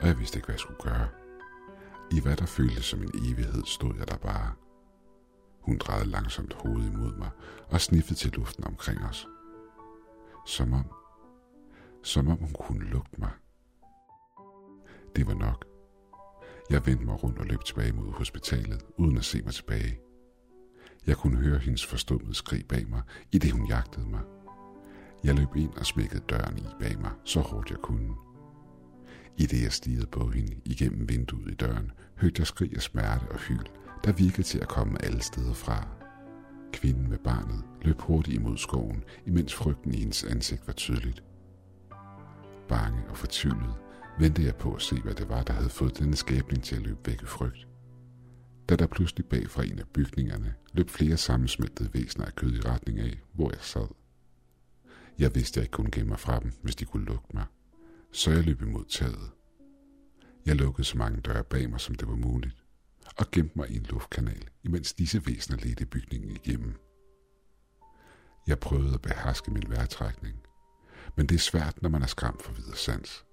og 0.00 0.06
jeg 0.06 0.18
vidste 0.18 0.38
ikke, 0.38 0.46
hvad 0.46 0.54
jeg 0.54 0.60
skulle 0.60 0.80
gøre. 0.80 1.08
I 2.12 2.20
hvad 2.20 2.36
der 2.36 2.46
føltes 2.46 2.84
som 2.84 3.02
en 3.02 3.10
evighed, 3.14 3.64
stod 3.64 3.94
jeg 3.98 4.08
der 4.08 4.16
bare. 4.16 4.52
Hun 5.60 5.78
drejede 5.78 6.10
langsomt 6.10 6.54
hovedet 6.54 6.92
imod 6.92 7.16
mig 7.16 7.30
og 7.68 7.80
sniffede 7.80 8.18
til 8.18 8.32
luften 8.32 8.64
omkring 8.64 9.04
os. 9.04 9.26
Som 10.46 10.72
om, 10.72 10.84
som 12.02 12.28
om 12.28 12.38
hun 12.38 12.52
kunne 12.52 12.84
lugte 12.84 13.20
mig. 13.20 13.30
Det 15.16 15.26
var 15.26 15.34
nok. 15.34 15.64
Jeg 16.70 16.86
vendte 16.86 17.04
mig 17.04 17.22
rundt 17.22 17.38
og 17.38 17.46
løb 17.46 17.64
tilbage 17.64 17.92
mod 17.92 18.12
hospitalet, 18.12 18.82
uden 18.96 19.16
at 19.16 19.24
se 19.24 19.42
mig 19.42 19.54
tilbage. 19.54 19.98
Jeg 21.06 21.16
kunne 21.16 21.36
høre 21.36 21.58
hendes 21.58 21.86
forstummede 21.86 22.34
skrig 22.34 22.66
bag 22.68 22.88
mig, 22.88 23.02
i 23.32 23.38
det 23.38 23.52
hun 23.52 23.66
jagtede 23.66 24.06
mig. 24.06 24.20
Jeg 25.24 25.34
løb 25.34 25.56
ind 25.56 25.74
og 25.74 25.86
smækkede 25.86 26.24
døren 26.28 26.58
i 26.58 26.62
bag 26.80 27.00
mig, 27.00 27.10
så 27.24 27.40
hårdt 27.40 27.70
jeg 27.70 27.78
kunne. 27.78 28.14
I 29.36 29.46
det 29.46 29.62
jeg 29.62 29.72
stirrede 29.72 30.06
på 30.06 30.28
hende 30.28 30.56
igennem 30.64 31.08
vinduet 31.08 31.50
i 31.50 31.54
døren, 31.54 31.92
hørte 32.16 32.34
jeg 32.38 32.46
skrig 32.46 32.76
af 32.76 32.82
smerte 32.82 33.28
og 33.30 33.38
hyl, 33.38 33.64
der 34.04 34.12
virkede 34.12 34.42
til 34.42 34.58
at 34.58 34.68
komme 34.68 35.04
alle 35.04 35.22
steder 35.22 35.54
fra. 35.54 35.88
Kvinden 36.72 37.10
med 37.10 37.18
barnet 37.18 37.64
løb 37.82 38.00
hurtigt 38.00 38.36
imod 38.36 38.56
skoven, 38.56 39.04
imens 39.26 39.54
frygten 39.54 39.94
i 39.94 39.96
hendes 39.96 40.24
ansigt 40.24 40.66
var 40.66 40.72
tydeligt. 40.72 41.22
Bange 42.68 43.08
og 43.08 43.16
fortvivlet 43.16 43.83
ventede 44.18 44.46
jeg 44.46 44.56
på 44.56 44.74
at 44.74 44.82
se, 44.82 45.00
hvad 45.00 45.14
det 45.14 45.28
var, 45.28 45.42
der 45.42 45.52
havde 45.52 45.70
fået 45.70 45.98
denne 45.98 46.16
skabning 46.16 46.62
til 46.62 46.76
at 46.76 46.82
løbe 46.82 47.00
væk 47.06 47.22
i 47.22 47.26
frygt. 47.26 47.68
Da 48.68 48.76
der 48.76 48.86
pludselig 48.86 49.26
bag 49.26 49.50
fra 49.50 49.64
en 49.64 49.78
af 49.78 49.88
bygningerne 49.88 50.54
løb 50.72 50.90
flere 50.90 51.16
sammensmeltede 51.16 51.94
væsener 51.94 52.26
af 52.26 52.34
kød 52.34 52.52
i 52.52 52.60
retning 52.60 52.98
af, 52.98 53.22
hvor 53.32 53.50
jeg 53.50 53.60
sad. 53.60 53.88
Jeg 55.18 55.34
vidste, 55.34 55.52
at 55.52 55.56
jeg 55.56 55.64
ikke 55.64 55.72
kunne 55.72 55.90
gemme 55.90 56.08
mig 56.08 56.20
fra 56.20 56.40
dem, 56.40 56.52
hvis 56.62 56.76
de 56.76 56.84
kunne 56.84 57.04
lugte 57.04 57.36
mig 57.36 57.44
så 58.14 58.30
jeg 58.30 58.44
løb 58.44 58.62
imod 58.62 58.84
taget. 58.84 59.30
Jeg 60.46 60.56
lukkede 60.56 60.84
så 60.84 60.98
mange 60.98 61.20
døre 61.20 61.44
bag 61.44 61.70
mig, 61.70 61.80
som 61.80 61.94
det 61.94 62.08
var 62.08 62.16
muligt, 62.16 62.56
og 63.18 63.30
gemte 63.30 63.58
mig 63.58 63.70
i 63.70 63.76
en 63.76 63.82
luftkanal, 63.82 64.48
imens 64.64 64.92
disse 64.92 65.26
væsener 65.26 65.58
ledte 65.58 65.86
bygningen 65.86 66.30
igennem. 66.30 66.74
Jeg 68.46 68.58
prøvede 68.58 68.94
at 68.94 69.02
beherske 69.02 69.50
min 69.50 69.70
vejrtrækning, 69.70 70.36
men 71.16 71.26
det 71.26 71.34
er 71.34 71.38
svært, 71.38 71.82
når 71.82 71.88
man 71.88 72.02
er 72.02 72.06
skræmt 72.06 72.42
for 72.42 72.52
videre 72.52 72.76
sans. 72.76 73.24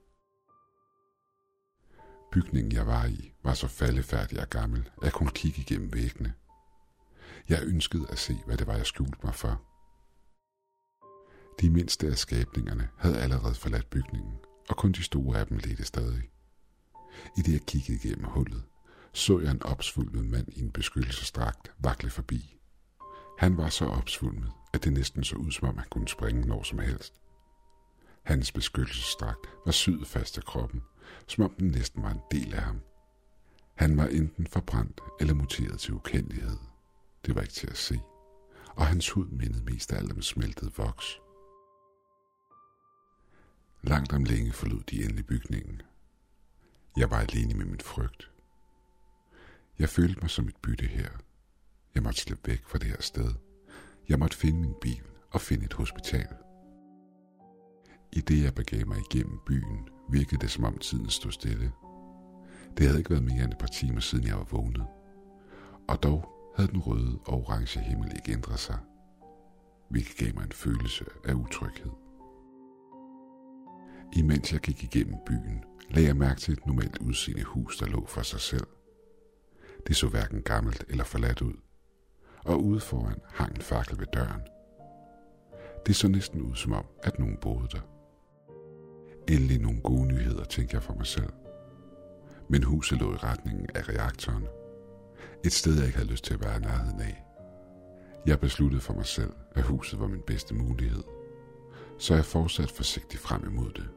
Bygningen, 2.32 2.72
jeg 2.72 2.88
var 2.88 3.06
i, 3.06 3.34
var 3.44 3.54
så 3.54 3.68
faldefærdig 3.68 4.42
og 4.42 4.50
gammel, 4.50 4.90
at 4.98 5.04
jeg 5.04 5.14
kunne 5.14 5.32
kigge 5.32 5.62
igennem 5.62 5.94
væggene. 5.94 6.34
Jeg 7.50 7.60
ønskede 7.64 8.06
at 8.10 8.20
se, 8.20 8.38
hvad 8.46 8.58
det 8.58 8.68
var, 8.68 8.76
jeg 8.76 8.86
skjulte 8.86 9.20
mig 9.24 9.36
for. 9.36 9.62
De 11.62 11.70
mindste 11.70 12.08
af 12.08 12.18
skabningerne 12.18 12.90
havde 12.98 13.22
allerede 13.22 13.56
forladt 13.56 13.90
bygningen, 13.90 14.34
og 14.70 14.78
kun 14.78 14.92
de 14.92 15.04
store 15.04 15.40
af 15.40 15.48
dem 15.48 15.58
ledte 15.58 15.84
stadig. 15.84 16.30
I 17.38 17.42
det 17.42 17.54
jeg 17.54 17.62
kiggede 17.62 18.00
igennem 18.04 18.26
hullet, 18.26 18.64
så 19.14 19.40
jeg 19.40 19.52
en 19.52 19.64
opsvulmet 19.64 20.26
mand 20.26 20.48
i 20.54 20.62
en 20.62 20.72
beskyttelsesdragt 20.72 21.72
vakle 21.80 22.10
forbi. 22.10 22.58
Han 23.40 23.58
var 23.58 23.70
så 23.70 23.86
opsvulmet, 23.86 24.52
at 24.74 24.84
det 24.84 24.94
næsten 24.94 25.24
så 25.24 25.36
ud, 25.36 25.52
som 25.52 25.68
om 25.68 25.78
han 25.78 25.88
kunne 25.90 26.08
springe 26.08 26.48
når 26.48 26.64
som 26.64 26.80
helst. 26.80 27.22
Hans 28.24 28.52
beskyttelsesdragt 28.52 29.48
var 29.66 29.72
syet 29.72 30.08
fast 30.08 30.38
af 30.38 30.44
kroppen, 30.44 30.82
som 31.28 31.44
om 31.44 31.54
den 31.60 31.68
næsten 31.68 32.04
var 32.04 32.12
en 32.12 32.22
del 32.32 32.54
af 32.54 32.62
ham. 32.62 32.82
Han 33.76 33.98
var 33.98 34.06
enten 34.06 34.48
forbrændt 34.48 35.02
eller 35.20 35.34
muteret 35.34 35.80
til 35.80 35.94
ukendelighed. 35.94 36.58
Det 37.26 37.36
var 37.36 37.42
ikke 37.42 37.54
til 37.54 37.68
at 37.70 37.78
se, 37.78 38.00
og 38.76 38.88
hans 38.88 39.10
hud 39.10 39.28
mindede 39.28 39.64
mest 39.64 39.94
af 39.94 39.98
alt 39.98 40.12
om 40.12 40.22
smeltet 40.22 40.78
voks. 40.78 41.20
Langt 43.84 44.14
om 44.14 44.24
længe 44.24 44.54
forlod 44.54 44.84
de 44.84 45.04
endelig 45.04 45.26
bygningen. 45.26 45.82
Jeg 46.98 47.12
var 47.12 47.18
alene 47.18 47.54
med 47.54 47.66
min 47.66 47.80
frygt. 47.80 48.32
Jeg 49.80 49.90
følte 49.90 50.22
mig 50.22 50.30
som 50.30 50.48
et 50.48 50.56
bytte 50.56 50.86
her. 50.86 51.10
Jeg 51.96 52.04
måtte 52.04 52.22
slippe 52.22 52.52
væk 52.52 52.64
fra 52.66 52.78
det 52.78 52.88
her 52.88 53.02
sted. 53.02 53.34
Jeg 54.10 54.20
måtte 54.20 54.38
finde 54.38 54.60
min 54.60 54.76
bil 54.82 55.04
og 55.32 55.42
finde 55.42 55.66
et 55.66 55.74
hospital. 55.74 56.28
I 58.12 58.22
det 58.22 58.44
jeg 58.44 58.56
begav 58.56 58.88
mig 58.88 58.98
igennem 59.12 59.40
byen, 59.46 59.90
virkede 60.12 60.42
det 60.42 60.52
som 60.52 60.64
om 60.64 60.78
tiden 60.78 61.10
stod 61.10 61.32
stille. 61.32 61.72
Det 62.78 62.86
havde 62.86 62.98
ikke 62.98 63.10
været 63.10 63.24
mere 63.24 63.44
end 63.44 63.52
et 63.52 63.58
par 63.58 63.68
timer 63.68 64.00
siden 64.00 64.28
jeg 64.28 64.38
var 64.38 64.48
vågnet. 64.52 64.86
Og 65.88 66.04
dog 66.04 66.30
havde 66.56 66.72
den 66.72 66.80
røde 66.80 67.20
og 67.26 67.34
orange 67.34 67.80
himmel 67.80 68.12
ikke 68.16 68.32
ændret 68.32 68.60
sig, 68.60 68.78
hvilket 69.90 70.18
gav 70.18 70.34
mig 70.36 70.44
en 70.44 70.52
følelse 70.52 71.06
af 71.26 71.34
utryghed. 71.34 71.92
Imens 74.14 74.54
jeg 74.54 74.62
gik 74.62 74.84
igennem 74.84 75.16
byen, 75.26 75.64
lagde 75.90 76.08
jeg 76.08 76.18
mærke 76.18 76.42
til 76.42 76.54
et 76.54 76.66
normalt 76.66 76.98
udseende 76.98 77.44
hus, 77.44 77.78
der 77.78 77.86
lå 77.86 78.06
for 78.06 78.22
sig 78.22 78.40
selv. 78.40 78.68
Det 79.88 79.96
så 79.96 80.08
hverken 80.08 80.42
gammelt 80.42 80.86
eller 80.90 81.04
forladt 81.04 81.42
ud, 81.42 81.54
og 82.46 82.64
ude 82.64 82.80
foran 82.80 83.20
hang 83.28 83.56
en 83.56 83.62
fakkel 83.62 84.00
ved 84.00 84.08
døren. 84.14 84.42
Det 85.86 85.96
så 85.96 86.08
næsten 86.08 86.42
ud 86.42 86.56
som 86.56 86.74
om, 86.74 86.86
at 87.04 87.20
nogen 87.20 87.38
boede 87.42 87.68
der. 87.72 88.01
Endelig 89.32 89.60
nogle 89.60 89.82
gode 89.82 90.08
nyheder, 90.08 90.44
tænkte 90.44 90.76
jeg 90.76 90.84
for 90.84 90.94
mig 90.94 91.08
selv. 91.08 91.34
Men 92.50 92.64
huset 92.64 93.00
lå 93.00 93.14
i 93.14 93.18
retningen 93.18 93.68
af 93.76 93.90
reaktoren. 93.90 94.48
Et 95.46 95.54
sted, 95.54 95.76
jeg 95.76 95.86
ikke 95.86 95.98
havde 95.98 96.12
lyst 96.12 96.24
til 96.24 96.34
at 96.34 96.42
være 96.42 96.58
i 96.58 96.60
nærheden 96.60 97.02
af. 97.02 97.24
Jeg 98.26 98.40
besluttede 98.40 98.82
for 98.82 98.94
mig 98.94 99.06
selv, 99.06 99.34
at 99.56 99.64
huset 99.64 100.00
var 100.00 100.08
min 100.08 100.22
bedste 100.28 100.56
mulighed. 100.56 101.04
Så 102.00 102.16
jeg 102.16 102.26
fortsatte 102.26 102.74
forsigtigt 102.74 103.22
frem 103.22 103.44
imod 103.46 103.72
det. 103.76 103.90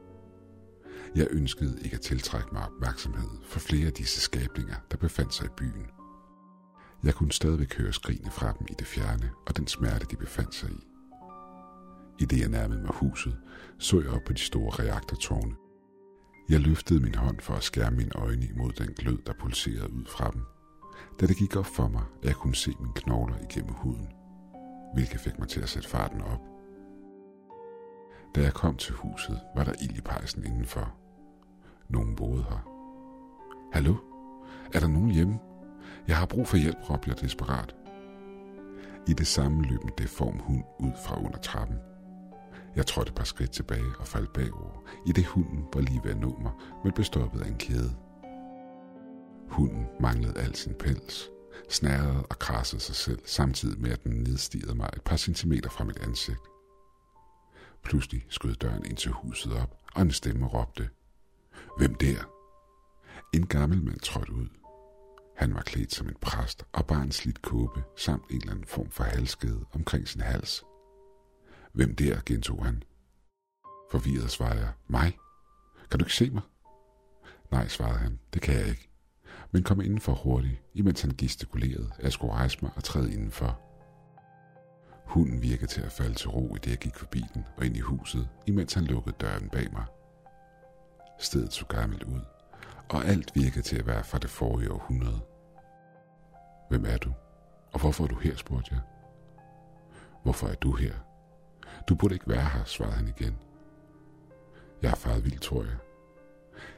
Jeg 1.15 1.27
ønskede 1.31 1.79
ikke 1.83 1.95
at 1.95 2.01
tiltrække 2.01 2.49
mig 2.51 2.63
opmærksomhed 2.65 3.29
for 3.43 3.59
flere 3.59 3.87
af 3.87 3.93
disse 3.93 4.21
skabninger, 4.21 4.75
der 4.91 4.97
befandt 4.97 5.33
sig 5.33 5.45
i 5.45 5.55
byen. 5.57 5.85
Jeg 7.03 7.13
kunne 7.13 7.31
stadigvæk 7.31 7.77
høre 7.77 7.93
skrigene 7.93 8.31
fra 8.31 8.53
dem 8.59 8.67
i 8.69 8.73
det 8.79 8.87
fjerne 8.87 9.31
og 9.47 9.57
den 9.57 9.67
smerte, 9.67 10.05
de 10.11 10.15
befandt 10.15 10.55
sig 10.55 10.69
i. 10.69 10.94
I 12.19 12.25
det 12.25 12.39
jeg 12.39 12.49
nærmede 12.49 12.81
mig 12.81 12.93
huset, 12.93 13.37
så 13.79 14.01
jeg 14.01 14.09
op 14.09 14.21
på 14.25 14.33
de 14.33 14.39
store 14.39 14.83
reaktortårne. 14.83 15.55
Jeg 16.49 16.59
løftede 16.59 16.99
min 16.99 17.15
hånd 17.15 17.39
for 17.39 17.53
at 17.53 17.63
skærme 17.63 17.97
mine 17.97 18.15
øjne 18.15 18.45
imod 18.45 18.71
den 18.71 18.93
glød, 18.93 19.17
der 19.25 19.33
pulserede 19.39 19.93
ud 19.93 20.05
fra 20.05 20.31
dem. 20.31 20.41
Da 21.19 21.25
det 21.25 21.37
gik 21.37 21.55
op 21.55 21.65
for 21.65 21.87
mig, 21.87 22.03
at 22.21 22.27
jeg 22.27 22.35
kunne 22.35 22.55
se 22.55 22.71
mine 22.79 22.93
knogler 22.95 23.35
igennem 23.49 23.73
huden, 23.73 24.07
hvilket 24.93 25.19
fik 25.19 25.39
mig 25.39 25.47
til 25.47 25.61
at 25.61 25.69
sætte 25.69 25.89
farten 25.89 26.21
op. 26.21 26.41
Da 28.35 28.41
jeg 28.41 28.53
kom 28.53 28.77
til 28.77 28.93
huset, 28.93 29.39
var 29.55 29.63
der 29.63 29.73
ild 29.81 29.97
i 29.97 30.01
pejsen 30.01 30.43
indenfor. 30.45 30.93
Nogen 31.89 32.15
boede 32.15 32.43
her. 32.43 32.69
Hallo? 33.73 33.95
Er 34.73 34.79
der 34.79 34.87
nogen 34.87 35.11
hjemme? 35.11 35.39
Jeg 36.07 36.17
har 36.17 36.25
brug 36.25 36.47
for 36.47 36.57
hjælp, 36.57 36.89
råbte 36.89 37.09
jeg 37.09 37.21
desperat. 37.21 37.75
I 39.07 39.13
det 39.13 39.27
samme 39.27 39.63
løb 39.63 39.83
en 39.83 39.91
deform 39.97 40.39
hund 40.39 40.63
ud 40.79 40.91
fra 41.05 41.19
under 41.19 41.37
trappen. 41.37 41.77
Jeg 42.75 42.85
trådte 42.85 43.09
et 43.09 43.15
par 43.15 43.23
skridt 43.23 43.51
tilbage 43.51 43.97
og 43.99 44.07
faldt 44.07 44.33
bagover, 44.33 44.83
i 45.05 45.11
det 45.11 45.25
hunden 45.25 45.65
var 45.73 45.81
lige 45.81 46.01
ved 46.03 46.11
at 46.11 46.17
nå 46.17 46.37
mig, 46.41 46.51
men 46.83 46.93
bestoppet 46.93 47.41
af 47.41 47.47
en 47.47 47.57
kæde. 47.57 47.95
Hunden 49.49 49.87
manglede 49.99 50.39
al 50.39 50.55
sin 50.55 50.73
pels, 50.73 51.29
snærrede 51.69 52.25
og 52.25 52.39
krassede 52.39 52.81
sig 52.81 52.95
selv, 52.95 53.19
samtidig 53.25 53.81
med 53.81 53.91
at 53.91 54.03
den 54.03 54.11
nedstigede 54.11 54.75
mig 54.75 54.89
et 54.93 55.01
par 55.01 55.17
centimeter 55.17 55.69
fra 55.69 55.83
mit 55.83 55.97
ansigt. 55.97 56.41
Pludselig 57.83 58.25
skød 58.29 58.55
døren 58.55 58.85
ind 58.85 58.97
til 58.97 59.11
huset 59.11 59.53
op, 59.53 59.77
og 59.95 60.01
en 60.01 60.11
stemme 60.11 60.47
råbte, 60.47 60.89
Hvem 61.77 61.95
der? 61.95 62.29
En 63.33 63.47
gammel 63.47 63.83
mand 63.83 63.99
trådte 63.99 64.33
ud. 64.33 64.47
Han 65.37 65.55
var 65.55 65.61
klædt 65.61 65.93
som 65.93 66.07
en 66.07 66.15
præst 66.21 66.65
og 66.73 66.85
bar 66.85 67.01
en 67.01 67.11
slidt 67.11 67.41
kåbe 67.41 67.83
samt 67.97 68.23
en 68.29 68.35
eller 68.35 68.51
anden 68.51 68.65
form 68.65 68.89
for 68.89 69.03
halskede 69.03 69.65
omkring 69.73 70.07
sin 70.07 70.21
hals. 70.21 70.63
Hvem 71.75 71.95
der, 71.95 72.19
gentog 72.25 72.65
han. 72.65 72.83
Forvirret 73.91 74.31
svarede 74.31 74.59
jeg, 74.59 74.69
mig. 74.87 75.17
Kan 75.89 75.99
du 75.99 76.05
ikke 76.05 76.15
se 76.15 76.29
mig? 76.29 76.41
Nej, 77.51 77.67
svarede 77.67 77.97
han, 77.97 78.19
det 78.33 78.41
kan 78.41 78.55
jeg 78.55 78.67
ikke. 78.67 78.89
Men 79.51 79.63
kom 79.63 79.81
indenfor 79.81 80.13
hurtigt, 80.13 80.61
imens 80.73 81.01
han 81.01 81.15
gestikulerede, 81.17 81.91
at 81.97 82.03
jeg 82.03 82.11
skulle 82.11 82.33
rejse 82.33 82.57
mig 82.61 82.71
og 82.75 82.83
træde 82.83 83.13
indenfor. 83.13 83.59
Hunden 85.05 85.41
virkede 85.41 85.67
til 85.67 85.81
at 85.81 85.91
falde 85.91 86.15
til 86.15 86.29
ro, 86.29 86.55
i 86.55 86.59
det 86.59 86.71
jeg 86.71 86.77
gik 86.77 86.95
forbi 86.95 87.25
den 87.33 87.45
og 87.57 87.65
ind 87.65 87.77
i 87.77 87.79
huset, 87.79 88.29
imens 88.47 88.73
han 88.73 88.83
lukkede 88.83 89.15
døren 89.21 89.49
bag 89.49 89.71
mig. 89.73 89.85
Stedet 91.19 91.53
så 91.53 91.65
gammelt 91.65 92.03
ud, 92.03 92.21
og 92.89 93.05
alt 93.05 93.31
virkede 93.35 93.61
til 93.61 93.79
at 93.79 93.87
være 93.87 94.03
fra 94.03 94.17
det 94.17 94.29
forrige 94.29 94.71
århundrede. 94.71 95.21
Hvem 96.69 96.85
er 96.85 96.97
du? 96.97 97.13
Og 97.73 97.79
hvorfor 97.79 98.03
er 98.03 98.07
du 98.07 98.15
her, 98.15 98.35
spurgte 98.35 98.73
jeg. 98.73 98.81
Hvorfor 100.23 100.47
er 100.47 100.55
du 100.55 100.71
her? 100.71 101.04
Du 101.89 101.95
burde 101.95 102.13
ikke 102.13 102.29
være 102.29 102.49
her, 102.49 102.63
svarede 102.63 102.95
han 102.95 103.07
igen. 103.07 103.37
Jeg 104.81 104.91
er 104.91 104.95
faret 104.95 105.23
vildt, 105.25 105.41
tror 105.41 105.63
jeg. 105.63 105.77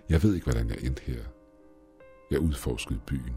Jeg 0.09 0.23
ved 0.23 0.33
ikke, 0.35 0.45
hvordan 0.45 0.69
jeg 0.69 0.77
endte 0.81 1.03
her. 1.03 1.23
Jeg 2.31 2.39
udforskede 2.39 2.99
byen, 3.05 3.35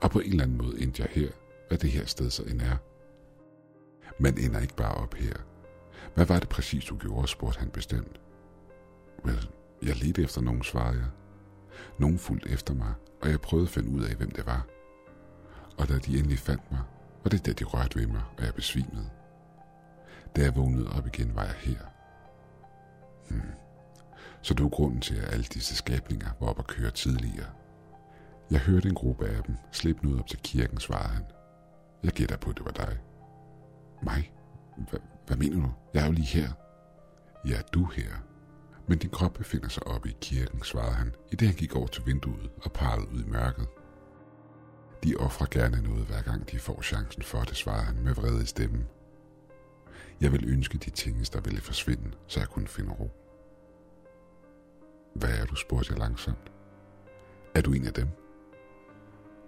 og 0.00 0.10
på 0.10 0.20
en 0.20 0.30
eller 0.30 0.42
anden 0.42 0.58
måde 0.58 0.82
endte 0.82 1.02
jeg 1.02 1.10
her, 1.10 1.30
hvad 1.68 1.78
det 1.78 1.90
her 1.90 2.04
sted 2.04 2.30
så 2.30 2.42
end 2.42 2.60
er. 2.60 2.76
Man 4.18 4.38
ender 4.38 4.60
ikke 4.60 4.76
bare 4.76 4.94
op 4.94 5.14
her. 5.14 5.34
Hvad 6.14 6.26
var 6.26 6.38
det 6.38 6.48
præcis, 6.48 6.84
du 6.84 6.96
gjorde, 6.96 7.28
spurgte 7.28 7.60
han 7.60 7.70
bestemt. 7.70 8.20
Vel, 9.24 9.48
jeg 9.82 9.96
ledte 9.96 10.22
efter 10.22 10.40
nogen, 10.40 10.62
svarede 10.62 10.98
jeg. 10.98 11.08
Nogen 11.98 12.18
fulgte 12.18 12.50
efter 12.50 12.74
mig, 12.74 12.94
og 13.22 13.30
jeg 13.30 13.40
prøvede 13.40 13.66
at 13.66 13.72
finde 13.72 13.90
ud 13.90 14.02
af, 14.02 14.14
hvem 14.14 14.30
det 14.30 14.46
var. 14.46 14.66
Og 15.78 15.88
da 15.88 15.98
de 15.98 16.18
endelig 16.18 16.38
fandt 16.38 16.70
mig, 16.70 16.80
var 17.24 17.28
det 17.28 17.46
da 17.46 17.52
de 17.52 17.64
rørte 17.64 17.98
ved 17.98 18.06
mig, 18.06 18.22
og 18.38 18.44
jeg 18.44 18.54
besvimede. 18.54 19.10
Da 20.36 20.42
jeg 20.42 20.56
vågnede 20.56 20.92
op 20.92 21.06
igen, 21.06 21.34
var 21.34 21.44
jeg 21.44 21.54
her. 21.58 21.78
Hmm. 23.30 23.40
Så 24.42 24.54
du 24.54 24.64
er 24.64 24.70
grunden 24.70 25.00
til, 25.00 25.16
at 25.16 25.32
alle 25.32 25.44
disse 25.44 25.76
skabninger 25.76 26.28
var 26.40 26.46
oppe 26.46 26.60
at 26.62 26.66
køre 26.66 26.90
tidligere. 26.90 27.46
Jeg 28.50 28.60
hørte 28.60 28.88
en 28.88 28.94
gruppe 28.94 29.28
af 29.28 29.42
dem 29.42 29.56
slippe 29.72 30.08
ud 30.08 30.18
op 30.18 30.26
til 30.26 30.38
kirken, 30.38 30.78
svarede 30.80 31.08
han. 31.08 31.24
Jeg 32.02 32.12
gætter 32.12 32.36
på, 32.36 32.50
at 32.50 32.56
det 32.56 32.64
var 32.64 32.70
dig. 32.70 32.98
Mig? 34.02 34.32
H- 34.76 35.26
hvad 35.26 35.36
mener 35.36 35.56
du? 35.56 35.72
Jeg 35.94 36.02
er 36.02 36.06
jo 36.06 36.12
lige 36.12 36.26
her. 36.26 36.50
Ja, 37.46 37.60
du 37.74 37.84
her. 37.84 38.12
Men 38.86 38.98
din 38.98 39.10
krop 39.10 39.32
befinder 39.32 39.68
sig 39.68 39.86
oppe 39.86 40.08
i 40.08 40.16
kirken, 40.20 40.62
svarede 40.62 40.94
han, 40.94 41.14
i 41.32 41.36
det 41.36 41.48
han 41.48 41.56
gik 41.56 41.76
over 41.76 41.86
til 41.86 42.06
vinduet 42.06 42.50
og 42.64 42.72
parlede 42.72 43.08
ud 43.10 43.20
i 43.22 43.28
mørket. 43.28 43.66
De 45.04 45.16
offrer 45.16 45.46
gerne 45.50 45.82
noget, 45.82 46.06
hver 46.06 46.22
gang 46.22 46.50
de 46.50 46.58
får 46.58 46.82
chancen 46.82 47.22
for 47.22 47.40
det, 47.40 47.56
svarede 47.56 47.84
han 47.84 48.02
med 48.04 48.14
vrede 48.14 48.42
i 48.42 48.46
stemmen. 48.46 48.88
Jeg 50.20 50.32
vil 50.32 50.48
ønske 50.48 50.78
de 50.78 50.90
ting, 50.90 51.32
der 51.32 51.40
ville 51.40 51.60
forsvinde, 51.60 52.10
så 52.26 52.40
jeg 52.40 52.48
kunne 52.48 52.68
finde 52.68 52.92
ro. 52.92 53.10
Hvad 55.14 55.30
er 55.38 55.44
du, 55.44 55.54
spurgte 55.54 55.92
jeg 55.92 55.98
langsomt. 55.98 56.52
Er 57.54 57.60
du 57.60 57.72
en 57.72 57.86
af 57.86 57.92
dem? 57.92 58.08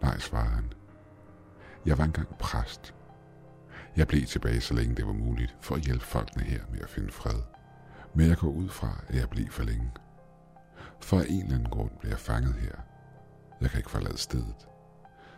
Nej, 0.03 0.19
svarede 0.19 0.51
han. 0.51 0.73
Jeg 1.87 1.99
var 1.99 2.05
engang 2.05 2.39
præst. 2.39 2.95
Jeg 3.97 4.09
blev 4.09 4.27
tilbage, 4.27 4.61
så 4.61 4.75
længe 4.75 4.95
det 4.95 5.07
var 5.07 5.13
muligt, 5.13 5.57
for 5.61 5.75
at 5.75 5.81
hjælpe 5.81 6.05
folkene 6.05 6.45
her 6.45 6.63
med 6.71 6.81
at 6.81 6.89
finde 6.89 7.13
fred. 7.13 7.41
Men 8.15 8.29
jeg 8.29 8.37
går 8.37 8.49
ud 8.49 8.69
fra, 8.69 9.05
at 9.09 9.15
jeg 9.15 9.31
blev 9.31 9.51
for 9.51 9.63
længe. 9.63 9.91
For 11.01 11.19
af 11.19 11.27
en 11.29 11.43
eller 11.43 11.55
anden 11.55 11.71
grund 11.71 11.91
bliver 11.99 12.13
jeg 12.13 12.21
fanget 12.21 12.55
her. 12.55 12.75
Jeg 13.61 13.71
kan 13.71 13.79
ikke 13.79 13.91
forlade 13.91 14.19
stedet. 14.19 14.69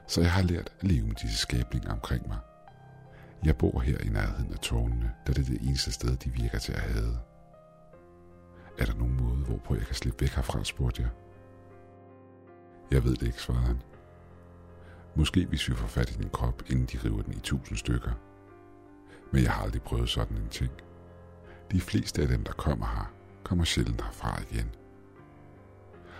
Så 0.06 0.20
jeg 0.20 0.32
har 0.32 0.42
lært 0.42 0.72
at 0.80 0.88
leve 0.88 1.06
med 1.06 1.14
disse 1.14 1.36
skabninger 1.36 1.92
omkring 1.92 2.28
mig. 2.28 2.38
Jeg 3.44 3.56
bor 3.58 3.80
her 3.80 3.98
i 3.98 4.08
nærheden 4.08 4.52
af 4.52 4.58
tårnene, 4.58 5.12
da 5.26 5.32
det 5.32 5.46
er 5.46 5.50
det 5.50 5.60
eneste 5.60 5.92
sted, 5.92 6.16
de 6.16 6.30
virker 6.30 6.58
til 6.58 6.72
at 6.72 6.80
have. 6.80 7.18
Er 8.78 8.84
der 8.84 8.94
nogen 8.94 9.16
måde, 9.16 9.36
hvorpå 9.36 9.74
jeg 9.74 9.86
kan 9.86 9.94
slippe 9.94 10.20
væk 10.20 10.30
herfra, 10.30 10.64
spurgte 10.64 11.02
jeg. 11.02 11.10
Jeg 12.90 13.04
ved 13.04 13.16
det 13.16 13.26
ikke, 13.26 13.42
svarede 13.42 13.64
han. 13.64 13.82
Måske 15.14 15.46
hvis 15.46 15.68
vi 15.68 15.74
får 15.74 15.86
fat 15.86 16.10
i 16.10 16.14
din 16.14 16.30
krop, 16.30 16.62
inden 16.70 16.86
de 16.86 16.98
river 17.04 17.22
den 17.22 17.32
i 17.32 17.40
tusind 17.40 17.78
stykker. 17.78 18.12
Men 19.32 19.42
jeg 19.42 19.52
har 19.52 19.62
aldrig 19.62 19.82
prøvet 19.82 20.08
sådan 20.08 20.36
en 20.36 20.48
ting. 20.48 20.72
De 21.72 21.80
fleste 21.80 22.22
af 22.22 22.28
dem, 22.28 22.44
der 22.44 22.52
kommer 22.52 22.86
her, 22.86 23.12
kommer 23.44 23.64
sjældent 23.64 24.02
herfra 24.02 24.42
igen. 24.50 24.70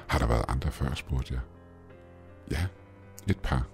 Har 0.09 0.19
der 0.19 0.27
været 0.27 0.45
andre 0.49 0.71
før, 0.71 0.95
spurgte 0.95 1.35
jeg. 1.35 1.43
Ja, 2.51 2.67
et 3.29 3.41
par. 3.41 3.67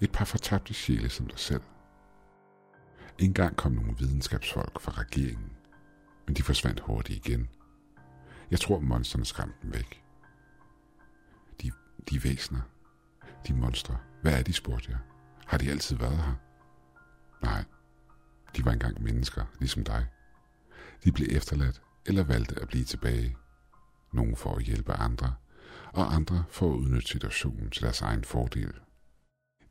Et 0.00 0.12
par 0.12 0.24
fortabte 0.24 0.74
sjæle 0.74 1.08
som 1.08 1.26
dig 1.26 1.38
selv. 1.38 1.62
Engang 3.20 3.56
kom 3.56 3.72
nogle 3.72 3.96
videnskabsfolk 3.98 4.80
fra 4.80 4.92
regeringen, 4.92 5.50
men 6.26 6.36
de 6.36 6.42
forsvandt 6.42 6.80
hurtigt 6.80 7.26
igen. 7.26 7.48
Jeg 8.50 8.60
tror, 8.60 8.80
monsterne 8.80 9.24
skræmte 9.24 9.56
dem 9.62 9.72
væk. 9.72 10.02
De, 11.62 11.72
de 12.10 12.24
væsner, 12.24 12.60
de 13.48 13.54
monstre, 13.54 13.98
hvad 14.22 14.38
er 14.38 14.42
de, 14.42 14.52
spurgte 14.52 14.90
jeg. 14.90 14.98
Har 15.46 15.58
de 15.58 15.70
altid 15.70 15.96
været 15.96 16.16
her? 16.16 16.34
Nej, 17.42 17.64
de 18.56 18.64
var 18.64 18.72
engang 18.72 19.02
mennesker, 19.02 19.44
ligesom 19.58 19.84
dig. 19.84 20.06
De 21.04 21.12
blev 21.12 21.28
efterladt 21.30 21.82
eller 22.06 22.24
valgte 22.24 22.60
at 22.60 22.68
blive 22.68 22.84
tilbage. 22.84 23.36
Nogle 24.12 24.36
for 24.36 24.54
at 24.54 24.62
hjælpe 24.62 24.92
andre, 24.92 25.34
og 25.92 26.14
andre 26.14 26.44
for 26.50 26.72
at 26.72 26.76
udnytte 26.76 27.08
situationen 27.08 27.70
til 27.70 27.82
deres 27.82 28.00
egen 28.00 28.24
fordel. 28.24 28.72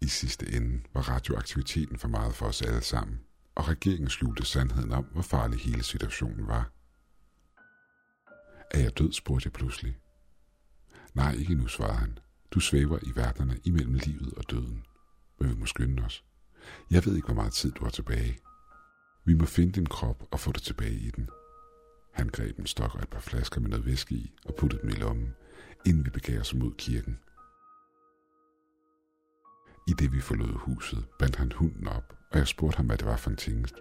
I 0.01 0.07
sidste 0.07 0.53
ende 0.55 0.81
var 0.93 1.01
radioaktiviteten 1.09 1.97
for 1.97 2.07
meget 2.07 2.35
for 2.35 2.45
os 2.45 2.61
alle 2.61 2.81
sammen, 2.81 3.19
og 3.59 3.67
regeringen 3.67 4.09
skjulte 4.09 4.45
sandheden 4.45 4.91
om, 4.91 5.03
hvor 5.03 5.21
farlig 5.21 5.59
hele 5.59 5.83
situationen 5.83 6.47
var. 6.47 6.71
Er 8.71 8.79
jeg 8.79 8.97
død, 8.97 9.11
spurgte 9.13 9.47
jeg 9.47 9.53
pludselig. 9.53 9.97
Nej, 11.13 11.33
ikke 11.33 11.55
nu, 11.55 11.67
svarede 11.67 11.97
han. 11.97 12.19
Du 12.51 12.59
svæver 12.59 12.99
i 13.01 13.11
verdenerne 13.15 13.59
imellem 13.63 13.93
livet 13.93 14.33
og 14.33 14.43
døden. 14.49 14.83
Men 15.39 15.49
vi 15.49 15.55
må 15.55 15.65
skynde 15.65 16.03
os. 16.03 16.23
Jeg 16.91 17.05
ved 17.05 17.15
ikke, 17.15 17.25
hvor 17.25 17.35
meget 17.35 17.53
tid 17.53 17.71
du 17.71 17.83
har 17.83 17.91
tilbage. 17.91 18.39
Vi 19.25 19.33
må 19.33 19.45
finde 19.45 19.71
din 19.71 19.85
krop 19.85 20.23
og 20.31 20.39
få 20.39 20.51
dig 20.51 20.61
tilbage 20.61 20.99
i 20.99 21.09
den. 21.09 21.29
Han 22.13 22.29
greb 22.29 22.59
en 22.59 22.67
stok 22.67 22.95
og 22.95 23.01
et 23.01 23.09
par 23.09 23.19
flasker 23.19 23.61
med 23.61 23.69
noget 23.69 23.85
væske 23.85 24.15
i 24.15 24.33
og 24.45 24.55
puttede 24.55 24.81
dem 24.81 24.89
i 24.89 24.93
lommen, 24.93 25.35
inden 25.85 26.05
vi 26.05 26.09
begav 26.09 26.39
os 26.39 26.53
mod 26.53 26.71
kirken. 26.77 27.19
I 29.89 29.93
det 29.93 30.11
vi 30.11 30.21
forlod 30.21 30.59
huset, 30.59 31.05
bandt 31.19 31.35
han 31.35 31.51
hunden 31.51 31.87
op, 31.87 32.13
og 32.31 32.37
jeg 32.37 32.47
spurgte 32.47 32.77
ham, 32.77 32.85
hvad 32.85 32.97
det 32.97 33.05
var 33.05 33.17
for 33.17 33.29
en 33.29 33.35
tingest. 33.35 33.75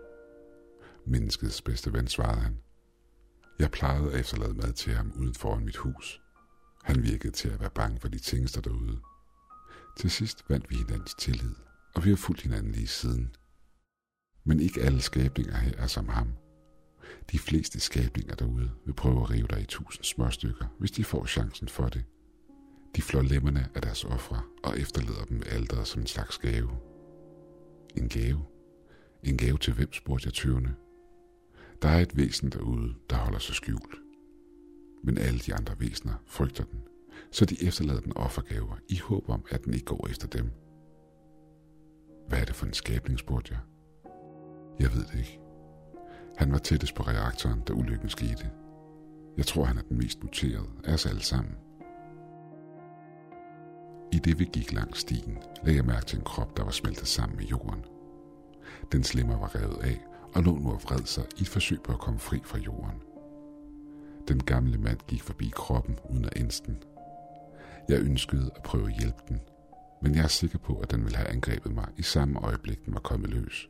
Menneskets 1.06 1.62
bedste 1.62 1.92
ven, 1.92 2.08
svarede 2.08 2.40
han. 2.40 2.58
Jeg 3.58 3.70
plejede 3.70 4.12
at 4.12 4.20
efterlade 4.20 4.54
mad 4.54 4.72
til 4.72 4.94
ham 4.94 5.12
uden 5.16 5.34
foran 5.34 5.64
mit 5.64 5.76
hus. 5.76 6.20
Han 6.84 7.02
virkede 7.02 7.32
til 7.32 7.48
at 7.48 7.60
være 7.60 7.70
bange 7.70 8.00
for 8.00 8.08
de 8.08 8.18
tingester 8.18 8.60
derude. 8.60 8.98
Til 9.98 10.10
sidst 10.10 10.44
vandt 10.48 10.70
vi 10.70 10.76
hinandens 10.76 11.14
tillid, 11.14 11.54
og 11.94 12.04
vi 12.04 12.10
har 12.10 12.16
fulgt 12.16 12.42
hinanden 12.42 12.72
lige 12.72 12.86
siden. 12.86 13.34
Men 14.44 14.60
ikke 14.60 14.82
alle 14.82 15.00
skabninger 15.00 15.56
her 15.56 15.76
er 15.78 15.86
som 15.86 16.08
ham. 16.08 16.32
De 17.32 17.38
fleste 17.38 17.80
skabninger 17.80 18.34
derude 18.34 18.70
vil 18.86 18.94
prøve 18.94 19.22
at 19.22 19.30
rive 19.30 19.46
dig 19.46 19.60
i 19.60 19.66
tusind 19.66 20.04
små 20.04 20.30
stykker, 20.30 20.66
hvis 20.78 20.90
de 20.90 21.04
får 21.04 21.26
chancen 21.26 21.68
for 21.68 21.88
det. 21.88 22.04
De 22.98 23.02
flår 23.02 23.22
lemmerne 23.22 23.68
af 23.74 23.82
deres 23.82 24.04
ofre 24.04 24.42
og 24.64 24.80
efterlader 24.80 25.24
dem 25.24 25.42
alderet 25.46 25.86
som 25.86 26.00
en 26.00 26.06
slags 26.06 26.38
gave. 26.38 26.70
En 27.96 28.08
gave? 28.08 28.44
En 29.22 29.36
gave 29.36 29.58
til 29.58 29.72
hvem, 29.72 29.92
spurgte 29.92 30.26
jeg 30.26 30.34
tøvende. 30.34 30.74
Der 31.82 31.88
er 31.88 32.00
et 32.00 32.16
væsen 32.16 32.50
derude, 32.50 32.94
der 33.10 33.16
holder 33.16 33.38
sig 33.38 33.54
skjult. 33.54 33.94
Men 35.04 35.18
alle 35.18 35.38
de 35.38 35.54
andre 35.54 35.74
væsener 35.78 36.14
frygter 36.26 36.64
den, 36.64 36.80
så 37.32 37.44
de 37.44 37.66
efterlader 37.66 38.00
den 38.00 38.16
offergaver 38.16 38.76
i 38.88 38.98
håb 38.98 39.28
om, 39.28 39.44
at 39.50 39.64
den 39.64 39.74
ikke 39.74 39.86
går 39.86 40.08
efter 40.10 40.28
dem. 40.28 40.50
Hvad 42.28 42.40
er 42.40 42.44
det 42.44 42.54
for 42.54 42.66
en 42.66 42.72
skabning, 42.72 43.18
spurgte 43.18 43.52
jeg. 43.52 43.60
Jeg 44.80 44.94
ved 44.94 45.04
det 45.04 45.18
ikke. 45.18 45.40
Han 46.36 46.52
var 46.52 46.58
tættest 46.58 46.94
på 46.94 47.02
reaktoren, 47.02 47.60
da 47.60 47.72
ulykken 47.72 48.08
skete. 48.08 48.50
Jeg 49.36 49.46
tror, 49.46 49.64
han 49.64 49.78
er 49.78 49.82
den 49.82 49.98
mest 49.98 50.22
muterede 50.22 50.68
af 50.84 50.92
os 50.92 51.06
alle 51.06 51.22
sammen. 51.22 51.54
I 54.12 54.18
det 54.18 54.38
vi 54.38 54.44
gik 54.52 54.72
langs 54.72 54.98
stien, 54.98 55.38
lagde 55.62 55.76
jeg 55.76 55.84
mærke 55.84 56.06
til 56.06 56.18
en 56.18 56.24
krop, 56.24 56.56
der 56.56 56.64
var 56.64 56.70
smeltet 56.70 57.08
sammen 57.08 57.36
med 57.36 57.44
jorden. 57.44 57.84
Den 58.92 59.04
slimmer 59.04 59.38
var 59.38 59.54
revet 59.54 59.78
af 59.82 60.04
og 60.34 60.42
lå 60.42 60.58
nu 60.58 60.70
og 60.70 60.82
vred 60.82 61.04
sig 61.04 61.24
i 61.38 61.42
et 61.42 61.48
forsøg 61.48 61.82
på 61.82 61.92
at 61.92 61.98
komme 61.98 62.18
fri 62.20 62.40
fra 62.44 62.58
jorden. 62.58 63.02
Den 64.28 64.42
gamle 64.42 64.78
mand 64.78 64.98
gik 65.08 65.22
forbi 65.22 65.50
kroppen 65.54 65.98
uden 66.10 66.24
at 66.24 66.32
ænse. 66.36 66.76
Jeg 67.88 68.00
ønskede 68.00 68.50
at 68.56 68.62
prøve 68.62 68.86
at 68.86 68.98
hjælpe 68.98 69.22
den, 69.28 69.40
men 70.02 70.14
jeg 70.14 70.24
er 70.24 70.28
sikker 70.28 70.58
på, 70.58 70.78
at 70.78 70.90
den 70.90 71.04
ville 71.04 71.16
have 71.16 71.28
angrebet 71.28 71.74
mig 71.74 71.88
i 71.96 72.02
samme 72.02 72.40
øjeblik, 72.40 72.84
den 72.84 72.94
var 72.94 73.00
kommet 73.00 73.30
løs. 73.30 73.68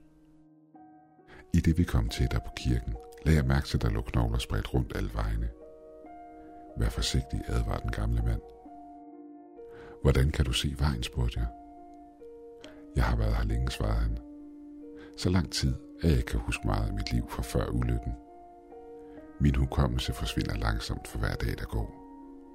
I 1.55 1.61
det 1.61 1.79
vi 1.79 1.85
kom 1.85 2.09
til 2.09 2.29
der 2.31 2.39
på 2.39 2.51
kirken, 2.57 2.95
lagde 3.25 3.37
jeg 3.37 3.47
mærke 3.47 3.67
til, 3.67 3.77
at 3.77 3.83
der 3.83 3.91
lå 3.91 4.01
knogler 4.01 4.39
spredt 4.39 4.75
rundt 4.75 4.97
alle 4.97 5.11
vejene. 5.15 5.49
Vær 6.79 6.89
forsigtig, 6.89 7.41
advarede 7.47 7.83
den 7.83 7.91
gamle 7.91 8.23
mand. 8.23 8.41
Hvordan 10.03 10.31
kan 10.31 10.45
du 10.45 10.53
se 10.53 10.75
vejen, 10.79 11.03
spurgte 11.03 11.41
jeg. 11.41 11.49
Jeg 12.97 13.05
har 13.05 13.17
været 13.17 13.35
her 13.35 13.45
længe, 13.45 13.71
svarede 13.71 14.01
han. 14.01 14.19
Så 15.17 15.31
lang 15.31 15.53
tid, 15.53 15.75
at 16.03 16.11
jeg 16.11 16.25
kan 16.25 16.41
huske 16.41 16.67
meget 16.67 16.87
af 16.89 16.95
mit 16.95 17.13
liv 17.13 17.29
fra 17.29 17.43
før 17.43 17.67
ulykken. 17.71 18.13
Min 19.41 19.55
hukommelse 19.55 20.13
forsvinder 20.13 20.57
langsomt 20.57 21.09
for 21.09 21.19
hver 21.19 21.35
dag, 21.35 21.59
der 21.59 21.65
går, 21.65 21.95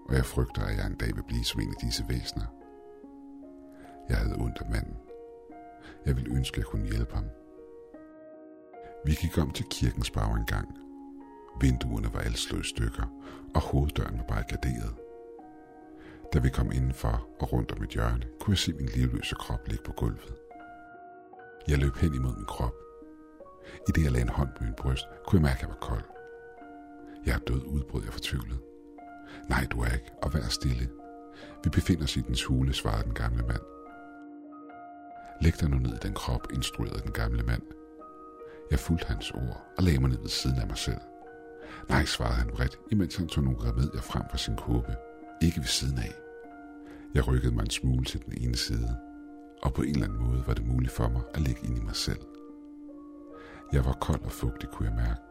og 0.10 0.16
jeg 0.16 0.26
frygter, 0.26 0.62
at 0.62 0.78
jeg 0.78 0.88
en 0.88 0.96
dag 0.96 1.16
vil 1.16 1.24
blive 1.24 1.46
som 1.46 1.62
en 1.62 1.70
af 1.70 1.86
disse 1.86 2.06
væsener. 2.10 2.46
Jeg 4.10 4.18
havde 4.18 4.36
ondt 4.36 4.62
af 4.62 4.70
manden. 4.70 4.98
Jeg 6.06 6.16
ville 6.16 6.36
ønske, 6.36 6.56
at 6.56 6.58
jeg 6.58 6.66
kunne 6.66 6.88
hjælpe 6.88 7.16
ham. 7.16 7.26
Vi 9.06 9.14
gik 9.14 9.38
om 9.38 9.52
til 9.52 9.66
kirkens 9.72 10.12
bag 10.12 10.36
en 10.36 10.46
gang. 10.46 10.78
Vinduerne 11.62 12.14
var 12.14 12.20
alle 12.20 12.38
slået 12.38 12.66
i 12.66 12.70
stykker, 12.70 13.04
og 13.56 13.62
hoveddøren 13.62 14.18
var 14.18 14.24
barrikaderet. 14.24 15.03
Da 16.34 16.40
vi 16.40 16.50
kom 16.50 16.72
indenfor 16.72 17.28
og 17.40 17.54
rundt 17.54 17.72
om 17.72 17.84
et 17.84 17.90
hjørne, 17.90 18.26
kunne 18.40 18.54
jeg 18.54 18.58
se 18.58 18.74
min 18.74 18.88
livløse 18.88 19.36
krop 19.36 19.68
ligge 19.68 19.84
på 19.84 19.92
gulvet. 19.92 20.36
Jeg 21.68 21.78
løb 21.78 21.96
hen 21.96 22.14
imod 22.14 22.36
min 22.36 22.46
krop. 22.46 22.74
I 23.88 23.92
det 23.96 24.04
jeg 24.04 24.12
lagde 24.12 24.22
en 24.26 24.30
hånd 24.30 24.50
på 24.58 24.64
min 24.64 24.74
bryst, 24.74 25.06
kunne 25.28 25.40
jeg 25.40 25.44
mærke, 25.50 25.58
at 25.58 25.62
jeg 25.62 25.70
var 25.70 25.88
kold. 25.90 26.04
Jeg 27.26 27.34
er 27.36 27.40
død, 27.40 27.64
udbrød 27.66 28.04
jeg 28.04 28.14
fortvivlet. 28.14 28.60
Nej, 29.50 29.68
du 29.72 29.82
er 29.82 29.94
ikke, 29.94 30.12
og 30.22 30.34
vær 30.34 30.42
stille. 30.42 30.90
Vi 31.64 31.70
befinder 31.70 32.04
os 32.04 32.18
i 32.18 32.22
dens 32.22 32.44
hule, 32.44 32.74
svarede 32.74 33.04
den 33.04 33.14
gamle 33.14 33.44
mand. 33.44 33.62
Læg 35.42 35.60
dig 35.60 35.70
nu 35.70 35.78
ned 35.78 35.94
i 35.94 36.04
den 36.08 36.14
krop, 36.14 36.48
instruerede 36.54 37.02
den 37.04 37.12
gamle 37.12 37.44
mand. 37.44 37.64
Jeg 38.72 38.80
fulgte 38.80 39.06
hans 39.08 39.32
ord 39.32 39.62
og 39.78 39.84
lagde 39.84 40.00
mig 40.00 40.10
ned 40.10 40.20
ved 40.20 40.30
siden 40.30 40.60
af 40.60 40.68
mig 40.68 40.78
selv. 40.78 41.02
Nej, 41.90 42.06
svarede 42.06 42.36
han 42.36 42.52
vredt, 42.52 42.80
imens 42.92 43.16
han 43.16 43.28
tog 43.28 43.44
nogle 43.44 43.60
remedier 43.70 44.02
frem 44.02 44.24
fra 44.30 44.38
sin 44.38 44.56
kåbe. 44.56 44.96
Ikke 45.42 45.60
ved 45.60 45.68
siden 45.68 45.98
af. 45.98 46.23
Jeg 47.14 47.28
rykkede 47.28 47.56
mig 47.56 47.64
en 47.64 47.70
smule 47.70 48.06
til 48.06 48.26
den 48.26 48.34
ene 48.38 48.56
side, 48.56 48.98
og 49.62 49.74
på 49.74 49.82
en 49.82 49.90
eller 49.90 50.06
anden 50.06 50.24
måde 50.28 50.44
var 50.48 50.54
det 50.54 50.68
muligt 50.68 50.92
for 50.92 51.10
mig 51.10 51.22
at 51.34 51.42
ligge 51.42 51.62
ind 51.68 51.78
i 51.78 51.82
mig 51.82 51.96
selv. 51.96 52.20
Jeg 53.74 53.86
var 53.86 53.98
kold 54.02 54.22
og 54.22 54.32
fugtig, 54.32 54.70
kunne 54.70 54.90
jeg 54.90 54.96
mærke. 54.96 55.22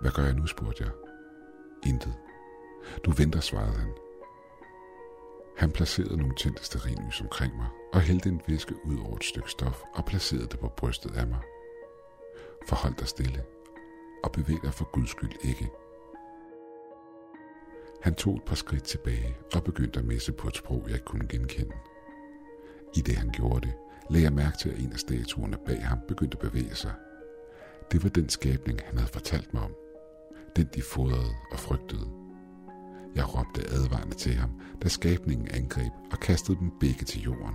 Hvad 0.00 0.10
gør 0.10 0.22
jeg 0.22 0.34
nu, 0.34 0.46
spurgte 0.46 0.84
jeg. 0.84 0.92
Intet. 1.86 2.14
Du 3.04 3.10
venter, 3.10 3.40
svarede 3.40 3.78
han. 3.78 3.92
Han 5.56 5.70
placerede 5.70 6.16
nogle 6.16 6.34
tændte 6.34 6.64
sterinlys 6.64 7.20
omkring 7.20 7.56
mig 7.56 7.66
og 7.92 8.00
hældte 8.00 8.28
en 8.28 8.42
væske 8.48 8.74
ud 8.84 8.98
over 8.98 9.16
et 9.16 9.24
stykke 9.24 9.50
stof 9.50 9.82
og 9.94 10.04
placerede 10.04 10.46
det 10.46 10.58
på 10.58 10.68
brystet 10.68 11.16
af 11.16 11.26
mig. 11.26 11.40
Forhold 12.68 12.94
dig 12.94 13.08
stille 13.08 13.44
og 14.24 14.32
bevæg 14.32 14.56
dig 14.62 14.74
for 14.74 14.84
Guds 14.92 15.10
skyld 15.10 15.36
ikke. 15.44 15.70
Han 18.02 18.14
tog 18.14 18.36
et 18.36 18.42
par 18.46 18.54
skridt 18.54 18.84
tilbage 18.84 19.36
og 19.54 19.64
begyndte 19.64 19.98
at 19.98 20.06
messe 20.06 20.32
på 20.32 20.48
et 20.48 20.56
sprog, 20.56 20.82
jeg 20.86 20.94
ikke 20.94 21.04
kunne 21.04 21.26
genkende. 21.28 21.74
I 22.96 23.00
det 23.00 23.16
han 23.16 23.30
gjorde 23.32 23.66
det, 23.66 23.74
lagde 24.10 24.24
jeg 24.24 24.32
mærke 24.32 24.58
til, 24.58 24.68
at 24.68 24.78
en 24.78 24.92
af 24.92 24.98
statuerne 24.98 25.56
bag 25.66 25.86
ham 25.86 25.98
begyndte 26.08 26.38
at 26.42 26.50
bevæge 26.50 26.74
sig. 26.74 26.92
Det 27.92 28.02
var 28.02 28.08
den 28.08 28.28
skabning, 28.28 28.80
han 28.84 28.98
havde 28.98 29.12
fortalt 29.12 29.54
mig 29.54 29.62
om. 29.62 29.74
Den 30.56 30.68
de 30.74 30.82
fodrede 30.82 31.34
og 31.52 31.58
frygtede. 31.58 32.10
Jeg 33.14 33.34
råbte 33.34 33.70
advarende 33.70 34.14
til 34.14 34.34
ham, 34.34 34.50
da 34.82 34.88
skabningen 34.88 35.48
angreb 35.50 35.92
og 36.12 36.18
kastede 36.18 36.58
dem 36.58 36.70
begge 36.80 37.04
til 37.04 37.22
jorden. 37.22 37.54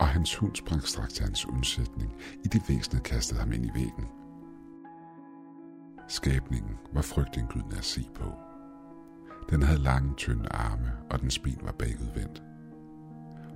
Og 0.00 0.08
hans 0.08 0.36
hund 0.36 0.56
sprang 0.56 0.82
straks 0.82 1.12
til 1.12 1.24
hans 1.24 1.46
undsætning, 1.46 2.14
i 2.44 2.48
det 2.48 2.62
væsenet 2.68 3.02
kastede 3.02 3.40
ham 3.40 3.52
ind 3.52 3.66
i 3.66 3.70
væggen. 3.74 4.06
Skabningen 6.08 6.76
var 6.92 7.02
frygtindgydende 7.02 7.76
at 7.78 7.84
se 7.84 8.08
på. 8.14 8.47
Den 9.50 9.62
havde 9.62 9.82
lange, 9.82 10.14
tynde 10.16 10.48
arme, 10.48 10.92
og 11.10 11.20
den 11.20 11.30
spin 11.30 11.58
var 11.62 11.72
bagudvendt. 11.72 12.42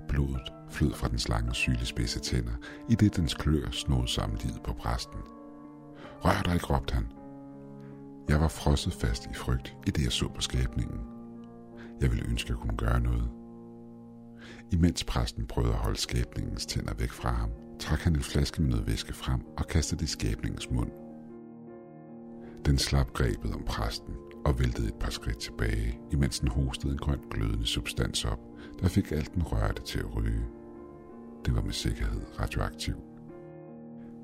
Blodet 0.07 0.53
flød 0.69 0.93
fra 0.93 1.07
dens 1.07 1.29
lange, 1.29 1.53
sylespidse 1.53 2.19
tænder, 2.19 2.53
i 2.89 2.95
det 2.95 3.15
dens 3.15 3.33
klør 3.33 3.71
snod 3.71 4.07
sammenlivet 4.07 4.61
på 4.63 4.73
præsten. 4.73 5.19
Rør 6.25 6.41
dig 6.45 6.53
ikke, 6.53 6.65
råbte 6.65 6.93
han. 6.93 7.07
Jeg 8.29 8.41
var 8.41 8.47
frosset 8.47 8.93
fast 8.93 9.25
i 9.25 9.33
frygt, 9.33 9.75
i 9.87 9.91
det 9.91 10.03
jeg 10.03 10.11
så 10.11 10.27
på 10.35 10.41
skabningen. 10.41 10.99
Jeg 12.01 12.11
ville 12.11 12.29
ønske, 12.29 12.47
at 12.47 12.49
jeg 12.49 12.57
kunne 12.57 12.77
gøre 12.77 12.99
noget. 12.99 13.29
Imens 14.71 15.03
præsten 15.03 15.45
prøvede 15.45 15.73
at 15.73 15.79
holde 15.79 15.99
skabningens 15.99 16.65
tænder 16.65 16.93
væk 16.93 17.11
fra 17.11 17.31
ham, 17.31 17.49
trak 17.79 17.99
han 17.99 18.15
en 18.15 18.23
flaske 18.23 18.61
med 18.61 18.69
noget 18.69 18.87
væske 18.87 19.13
frem 19.13 19.41
og 19.57 19.67
kastede 19.67 19.99
det 19.99 20.05
i 20.05 20.11
skabningens 20.11 20.71
mund. 20.71 20.91
Den 22.65 22.77
slap 22.77 23.13
grebet 23.13 23.53
om 23.53 23.63
præsten 23.65 24.13
og 24.45 24.59
væltede 24.59 24.87
et 24.87 24.95
par 24.95 25.09
skridt 25.09 25.37
tilbage, 25.37 25.99
imens 26.11 26.39
den 26.39 26.47
hostede 26.47 26.93
en 26.93 26.99
grøn 26.99 27.19
glødende 27.31 27.65
substans 27.65 28.25
op, 28.25 28.39
der 28.81 28.87
fik 28.87 29.11
alt 29.11 29.33
den 29.33 29.43
rørte 29.43 29.81
til 29.81 29.99
at 29.99 30.15
ryge. 30.15 30.45
Det 31.45 31.55
var 31.55 31.61
med 31.61 31.73
sikkerhed 31.73 32.21
radioaktiv. 32.39 32.95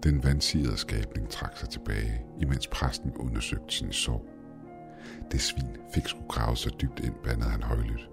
Den 0.03 0.23
vandsirede 0.23 0.77
skabning 0.77 1.29
trak 1.29 1.57
sig 1.57 1.69
tilbage, 1.69 2.21
imens 2.41 2.67
præsten 2.67 3.11
undersøgte 3.15 3.75
sin 3.75 3.91
sorg. 3.91 4.25
Det 5.31 5.41
svin 5.41 5.77
fik 5.93 6.07
sgu 6.07 6.27
grave 6.27 6.57
så 6.57 6.69
dybt 6.81 6.99
ind, 6.99 7.13
bandede 7.23 7.49
han 7.49 7.63
højlydt. 7.63 8.09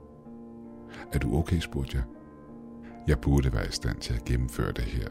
Er 1.12 1.18
du 1.18 1.38
okay, 1.38 1.58
spurgte 1.58 1.96
jeg. 1.96 2.04
Jeg 3.08 3.20
burde 3.20 3.52
være 3.52 3.68
i 3.68 3.72
stand 3.72 4.00
til 4.00 4.14
at 4.14 4.24
gennemføre 4.24 4.72
det 4.72 4.84
her. 4.84 5.08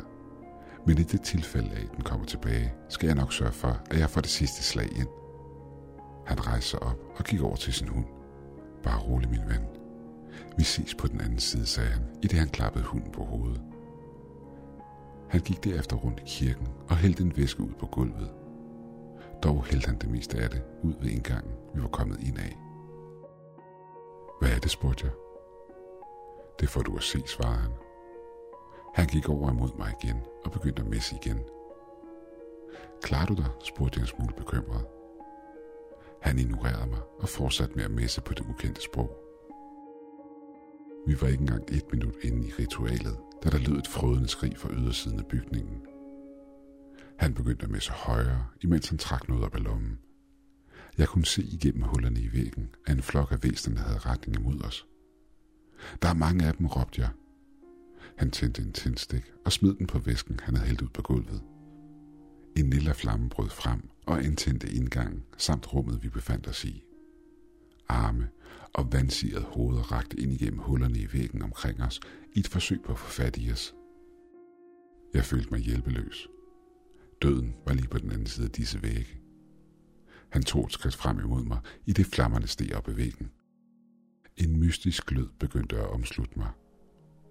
Men 0.88 0.97
i 0.97 1.03
det 1.03 1.21
tilfælde 1.21 1.71
af, 1.71 1.81
at 1.81 1.91
den 1.95 2.03
kommer 2.03 2.25
tilbage, 2.25 2.73
skal 2.89 3.08
jeg 3.08 3.15
nok 3.15 3.34
sørge 3.34 3.51
for, 3.51 3.81
at 3.91 3.99
jeg 3.99 4.10
får 4.10 4.21
det 4.21 4.29
sidste 4.29 4.63
slag 4.63 4.89
ind. 4.97 5.08
Han 6.25 6.47
rejste 6.47 6.69
sig 6.69 6.83
op 6.83 6.99
og 7.15 7.23
gik 7.23 7.41
over 7.41 7.55
til 7.55 7.73
sin 7.73 7.88
hund. 7.88 8.05
Bare 8.83 8.99
rolig, 8.99 9.29
min 9.29 9.47
ven. 9.47 9.65
Vi 10.57 10.63
ses 10.63 10.95
på 10.95 11.07
den 11.07 11.21
anden 11.21 11.39
side, 11.39 11.65
sagde 11.65 11.89
han, 11.89 12.03
i 12.23 12.27
det 12.27 12.39
han 12.39 12.49
klappede 12.49 12.85
hunden 12.85 13.11
på 13.11 13.23
hovedet. 13.23 13.61
Han 15.29 15.41
gik 15.41 15.63
derefter 15.63 15.95
rundt 15.95 16.19
i 16.19 16.23
kirken 16.27 16.67
og 16.89 16.97
hældte 16.97 17.23
en 17.23 17.38
væske 17.38 17.63
ud 17.63 17.73
på 17.79 17.85
gulvet. 17.85 18.31
Dog 19.43 19.65
hældte 19.65 19.88
han 19.88 19.97
det 19.97 20.09
meste 20.09 20.38
af 20.38 20.49
det 20.49 20.63
ud 20.83 20.93
ved 21.01 21.09
indgangen, 21.09 21.53
vi 21.75 21.81
var 21.81 21.88
kommet 21.88 22.19
ind 22.19 22.38
af. 22.38 22.57
Hvad 24.41 24.49
er 24.49 24.59
det, 24.59 24.71
spurgte 24.71 25.05
jeg. 25.05 25.13
Det 26.59 26.69
får 26.69 26.81
du 26.81 26.97
at 26.97 27.03
se, 27.03 27.23
svarede 27.27 27.57
han. 27.57 27.71
Han 28.95 29.07
gik 29.07 29.29
over 29.29 29.51
imod 29.51 29.77
mig 29.77 29.93
igen 30.03 30.17
og 30.45 30.51
begyndte 30.51 30.81
at 30.81 30.88
messe 30.88 31.15
igen. 31.15 31.39
Klarer 33.01 33.25
du 33.25 33.33
dig? 33.33 33.45
spurgte 33.63 33.97
jeg 33.97 34.03
en 34.03 34.07
smule 34.07 34.33
bekymret. 34.38 34.85
Han 36.25 36.39
ignorerede 36.39 36.89
mig 36.89 36.99
og 37.19 37.29
fortsatte 37.29 37.75
med 37.75 37.83
at 37.83 37.91
messe 37.91 38.21
på 38.21 38.33
det 38.33 38.45
ukendte 38.49 38.81
sprog. 38.81 39.09
Vi 41.07 41.21
var 41.21 41.27
ikke 41.27 41.41
engang 41.41 41.63
et 41.71 41.83
minut 41.91 42.15
inde 42.21 42.47
i 42.47 42.51
ritualet, 42.59 43.17
da 43.43 43.49
der 43.49 43.57
lød 43.57 43.77
et 43.77 43.88
frødende 43.88 44.27
skrig 44.27 44.57
fra 44.57 44.69
ydersiden 44.73 45.19
af 45.19 45.25
bygningen. 45.25 45.81
Han 47.19 47.33
begyndte 47.33 47.63
at 47.63 47.71
messe 47.71 47.91
højere, 47.91 48.45
imens 48.61 48.89
han 48.89 48.97
trak 48.97 49.29
noget 49.29 49.43
op 49.43 49.55
af 49.55 49.63
lommen. 49.63 49.99
Jeg 50.97 51.07
kunne 51.07 51.25
se 51.25 51.43
igennem 51.43 51.83
hullerne 51.83 52.19
i 52.19 52.33
væggen, 52.33 52.69
at 52.88 52.95
en 52.95 53.03
flok 53.03 53.31
af 53.31 53.43
væsenerne 53.43 53.88
havde 53.88 53.99
retning 53.99 54.39
imod 54.39 54.61
os. 54.61 54.88
Der 56.01 56.09
er 56.09 56.13
mange 56.13 56.45
af 56.45 56.53
dem, 56.53 56.67
råbte 56.67 57.01
jeg. 57.01 57.09
Han 58.17 58.31
tændte 58.31 58.61
en 58.61 58.73
tændstik 58.73 59.31
og 59.45 59.51
smed 59.51 59.75
den 59.75 59.88
på 59.88 59.99
væsken, 59.99 60.39
han 60.43 60.55
havde 60.55 60.67
hældt 60.67 60.81
ud 60.81 60.89
på 60.89 61.01
gulvet. 61.01 61.43
En 62.57 62.69
lille 62.69 62.93
flamme 62.93 63.29
brød 63.29 63.49
frem 63.49 63.89
og 64.08 64.24
antændte 64.24 64.72
indgangen 64.72 65.24
samt 65.38 65.74
rummet, 65.74 66.04
vi 66.04 66.10
befandt 66.10 66.48
os 66.48 66.65
i. 66.65 66.84
Arme 67.89 68.30
og 68.74 68.94
vandsiget 68.94 69.44
hoveder 69.44 69.91
rakte 69.91 70.20
ind 70.20 70.34
igennem 70.34 70.60
hullerne 70.60 71.00
i 71.00 71.08
væggen 71.13 71.41
omkring 71.41 71.82
os 71.82 72.00
i 72.34 72.39
et 72.39 72.48
forsøg 72.48 72.82
på 72.86 72.91
at 72.91 73.00
få 73.00 73.12
fat 73.12 73.38
i 73.38 73.52
os. 73.52 73.76
Jeg 75.13 75.24
følte 75.26 75.50
mig 75.52 75.60
hjælpeløs. 75.60 76.28
Døden 77.22 77.56
var 77.65 77.74
lige 77.74 77.88
på 77.88 77.98
den 77.98 78.12
anden 78.12 78.28
side 78.28 78.46
af 78.46 78.52
disse 78.52 78.84
vægge. 78.84 79.20
Han 80.30 80.44
tog 80.44 80.65
et 80.65 80.72
skridt 80.72 80.96
frem 80.96 81.20
imod 81.20 81.44
mig, 81.44 81.60
i 81.86 81.94
det 81.94 82.06
flammerne 82.06 82.48
steg 82.48 82.76
op 82.76 82.88
ad 82.88 82.94
væggen. 82.94 83.32
En 84.38 84.60
mystisk 84.60 85.06
glød 85.06 85.30
begyndte 85.39 85.78
at 85.78 85.89
omslutte 85.89 86.39
mig. 86.39 86.50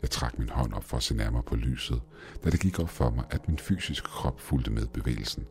Jeg 0.03 0.11
trak 0.11 0.39
min 0.39 0.49
hånd 0.49 0.73
op 0.73 0.85
for 0.85 0.97
at 0.97 1.03
se 1.03 1.15
nærmere 1.15 1.43
på 1.43 1.57
lyset, 1.57 2.03
da 2.45 2.51
det 2.51 2.61
gik 2.61 2.79
op 2.79 2.89
for 2.89 3.11
mig, 3.11 3.25
at 3.31 3.49
min 3.49 3.59
fysiske 3.59 4.09
krop 4.09 4.41
fulgte 4.41 4.71
med 4.71 4.87
bevægelsen. 4.87 5.47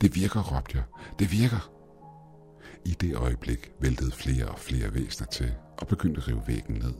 Det 0.00 0.14
virker, 0.14 0.56
råbte 0.56 0.76
jeg. 0.76 0.84
Det 1.18 1.32
virker. 1.32 1.70
I 2.84 2.90
det 2.90 3.16
øjeblik 3.16 3.72
væltede 3.80 4.12
flere 4.12 4.48
og 4.48 4.58
flere 4.58 4.94
væsner 4.94 5.26
til 5.26 5.54
og 5.78 5.86
begyndte 5.86 6.20
at 6.20 6.28
rive 6.28 6.42
væggen 6.46 6.74
ned. 6.74 6.94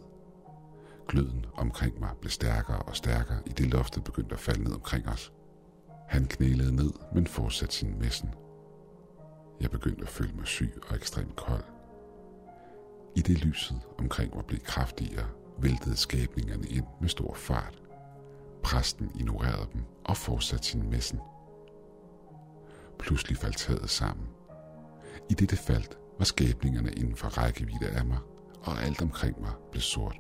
Gløden 1.09 1.47
omkring 1.55 2.01
mig 2.01 2.11
blev 2.21 2.31
stærkere 2.31 2.79
og 2.79 2.97
stærkere, 2.97 3.39
i 3.47 3.51
det 3.51 3.67
loftet 3.67 4.05
begyndte 4.05 4.35
at 4.35 4.41
falde 4.41 4.65
ned 4.65 4.73
omkring 4.73 5.09
os. 5.09 5.33
Han 6.09 6.27
knælede 6.27 6.77
ned, 6.77 6.93
men 7.15 7.27
fortsatte 7.27 7.75
sin 7.75 7.99
messen. 7.99 8.31
Jeg 9.61 9.71
begyndte 9.71 10.03
at 10.03 10.09
føle 10.09 10.33
mig 10.33 10.47
syg 10.47 10.73
og 10.89 10.97
ekstremt 10.97 11.37
kold. 11.37 11.65
I 13.17 13.21
det 13.21 13.45
lyset 13.45 13.81
omkring 13.99 14.35
mig 14.35 14.45
blev 14.45 14.61
kraftigere, 14.61 15.27
væltede 15.59 15.97
skabningerne 15.97 16.69
ind 16.69 16.87
med 17.01 17.09
stor 17.09 17.35
fart. 17.35 17.83
Præsten 18.63 19.11
ignorerede 19.15 19.69
dem 19.73 19.83
og 20.05 20.17
fortsatte 20.17 20.67
sin 20.67 20.91
messen. 20.91 21.21
Pludselig 22.99 23.37
faldt 23.37 23.57
taget 23.57 23.91
sammen. 23.91 24.29
I 25.31 25.35
dette 25.35 25.57
faldt 25.57 25.99
var 26.19 26.25
skabningerne 26.25 26.93
inden 26.93 27.17
for 27.17 27.29
rækkevidde 27.29 27.89
af 27.89 28.05
mig, 28.05 28.19
og 28.63 28.83
alt 28.83 29.03
omkring 29.03 29.41
mig 29.41 29.53
blev 29.71 29.81
sort. 29.81 30.17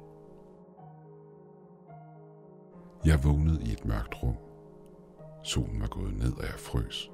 Jeg 3.04 3.24
vågnede 3.24 3.62
i 3.62 3.72
et 3.72 3.84
mørkt 3.84 4.22
rum. 4.22 4.36
Solen 5.44 5.80
var 5.80 5.86
gået 5.86 6.14
ned, 6.14 6.32
og 6.32 6.42
jeg 6.42 6.54
frøs. 6.58 7.10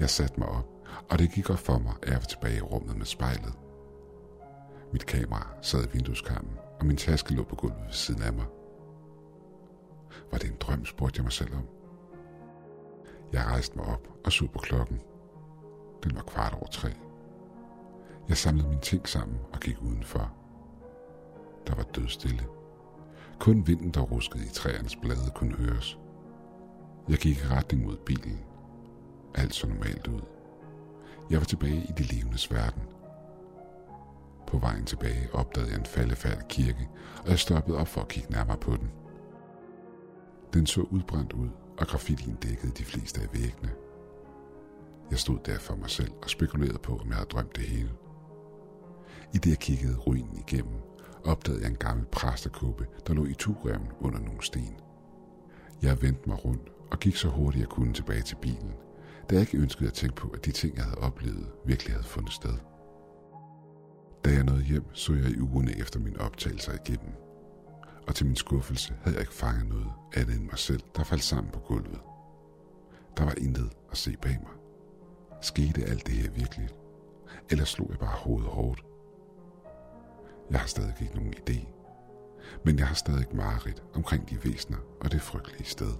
Jeg 0.00 0.10
satte 0.10 0.40
mig 0.40 0.48
op, 0.48 0.66
og 1.10 1.18
det 1.18 1.32
gik 1.32 1.50
op 1.50 1.58
for 1.58 1.78
mig, 1.78 1.94
at 2.02 2.08
jeg 2.08 2.16
var 2.16 2.24
tilbage 2.24 2.56
i 2.56 2.60
rummet 2.60 2.96
med 2.96 3.06
spejlet. 3.06 3.54
Mit 4.92 5.06
kamera 5.06 5.46
sad 5.62 5.84
i 5.84 5.92
vindueskarmen, 5.92 6.58
og 6.80 6.86
min 6.86 6.96
taske 6.96 7.34
lå 7.34 7.44
på 7.44 7.56
gulvet 7.56 7.84
ved 7.86 7.92
siden 7.92 8.22
af 8.22 8.32
mig. 8.32 8.46
Var 10.30 10.38
det 10.38 10.50
en 10.50 10.56
drøm, 10.60 10.84
spurgte 10.84 11.18
jeg 11.18 11.24
mig 11.24 11.32
selv 11.32 11.54
om. 11.54 11.77
Jeg 13.32 13.44
rejste 13.44 13.78
mig 13.78 13.86
op 13.86 14.08
og 14.24 14.32
så 14.32 14.46
på 14.46 14.58
klokken. 14.58 15.00
Den 16.04 16.14
var 16.14 16.22
kvart 16.22 16.54
over 16.54 16.66
tre. 16.66 16.88
Jeg 18.28 18.36
samlede 18.36 18.68
mine 18.68 18.80
ting 18.80 19.08
sammen 19.08 19.38
og 19.52 19.60
gik 19.60 19.82
udenfor. 19.82 20.32
Der 21.66 21.74
var 21.74 21.82
dødstille. 21.82 22.46
Kun 23.40 23.66
vinden, 23.66 23.90
der 23.90 24.00
ruskede 24.00 24.44
i 24.44 24.48
træernes 24.48 24.96
blade, 24.96 25.30
kunne 25.34 25.54
høres. 25.54 25.98
Jeg 27.08 27.18
gik 27.18 27.38
i 27.38 27.46
retning 27.46 27.84
mod 27.84 27.96
bilen. 27.96 28.40
Alt 29.34 29.54
så 29.54 29.66
normalt 29.66 30.06
ud. 30.06 30.20
Jeg 31.30 31.38
var 31.38 31.44
tilbage 31.44 31.86
i 31.88 31.92
det 31.98 32.12
levendes 32.12 32.52
verden. 32.52 32.82
På 34.46 34.58
vejen 34.58 34.84
tilbage 34.84 35.28
opdagede 35.32 35.70
jeg 35.70 35.78
en 35.78 35.86
faldefærdig 35.86 36.48
kirke, 36.48 36.88
og 37.24 37.30
jeg 37.30 37.38
stoppede 37.38 37.78
op 37.78 37.88
for 37.88 38.00
at 38.00 38.08
kigge 38.08 38.30
nærmere 38.30 38.56
på 38.56 38.76
den. 38.76 38.90
Den 40.54 40.66
så 40.66 40.80
udbrændt 40.80 41.32
ud, 41.32 41.48
og 41.78 41.86
graffitien 41.86 42.36
dækkede 42.36 42.72
de 42.72 42.84
fleste 42.84 43.20
af 43.20 43.28
væggene. 43.32 43.70
Jeg 45.10 45.18
stod 45.18 45.38
der 45.46 45.58
for 45.58 45.76
mig 45.76 45.90
selv 45.90 46.12
og 46.22 46.30
spekulerede 46.30 46.78
på, 46.78 46.96
om 46.96 47.08
jeg 47.08 47.16
havde 47.16 47.28
drømt 47.28 47.56
det 47.56 47.64
hele. 47.64 47.90
I 49.34 49.38
det 49.38 49.50
jeg 49.50 49.58
kiggede 49.58 49.96
ruinen 49.96 50.44
igennem, 50.48 50.80
opdagede 51.24 51.62
jeg 51.62 51.70
en 51.70 51.76
gammel 51.76 52.06
præstekuppe, 52.12 52.86
der 53.06 53.14
lå 53.14 53.24
i 53.26 53.34
tugremmen 53.34 53.88
under 54.00 54.18
nogle 54.18 54.42
sten. 54.42 54.80
Jeg 55.82 56.02
vendte 56.02 56.28
mig 56.28 56.44
rundt 56.44 56.68
og 56.90 56.98
gik 57.00 57.16
så 57.16 57.28
hurtigt 57.28 57.60
jeg 57.60 57.68
kunne 57.68 57.92
tilbage 57.92 58.22
til 58.22 58.36
bilen, 58.42 58.74
da 59.30 59.34
jeg 59.34 59.40
ikke 59.40 59.58
ønskede 59.58 59.88
at 59.88 59.94
tænke 59.94 60.16
på, 60.16 60.28
at 60.28 60.44
de 60.44 60.52
ting, 60.52 60.76
jeg 60.76 60.84
havde 60.84 60.98
oplevet, 60.98 61.50
virkelig 61.66 61.92
havde 61.92 62.06
fundet 62.06 62.32
sted. 62.32 62.54
Da 64.24 64.30
jeg 64.30 64.44
nåede 64.44 64.64
hjem, 64.64 64.94
så 64.94 65.14
jeg 65.14 65.30
i 65.30 65.40
ugerne 65.40 65.78
efter 65.78 66.00
min 66.00 66.16
optagelser 66.16 66.72
igennem. 66.72 67.27
Og 68.08 68.14
til 68.14 68.26
min 68.26 68.36
skuffelse 68.36 68.94
havde 69.02 69.16
jeg 69.16 69.22
ikke 69.22 69.34
fanget 69.34 69.66
noget 69.66 69.92
andet 70.14 70.36
end 70.36 70.44
mig 70.44 70.58
selv, 70.58 70.80
der 70.96 71.04
faldt 71.04 71.24
sammen 71.24 71.52
på 71.52 71.58
gulvet. 71.58 72.00
Der 73.16 73.24
var 73.24 73.34
intet 73.38 73.70
at 73.90 73.96
se 73.96 74.16
bag 74.22 74.38
mig. 74.42 74.52
Skete 75.42 75.84
alt 75.84 76.06
det 76.06 76.14
her 76.14 76.30
virkelig? 76.30 76.68
Eller 77.50 77.64
slog 77.64 77.90
jeg 77.90 77.98
bare 77.98 78.16
hovedet 78.16 78.48
hårdt? 78.50 78.84
Jeg 80.50 80.60
har 80.60 80.66
stadig 80.66 80.94
ikke 81.00 81.14
nogen 81.16 81.34
idé. 81.34 81.66
Men 82.64 82.78
jeg 82.78 82.86
har 82.86 82.94
stadig 82.94 83.26
mareridt 83.32 83.82
omkring 83.94 84.30
de 84.30 84.44
væsner 84.44 84.78
og 85.00 85.12
det 85.12 85.22
frygtelige 85.22 85.64
sted. 85.64 85.92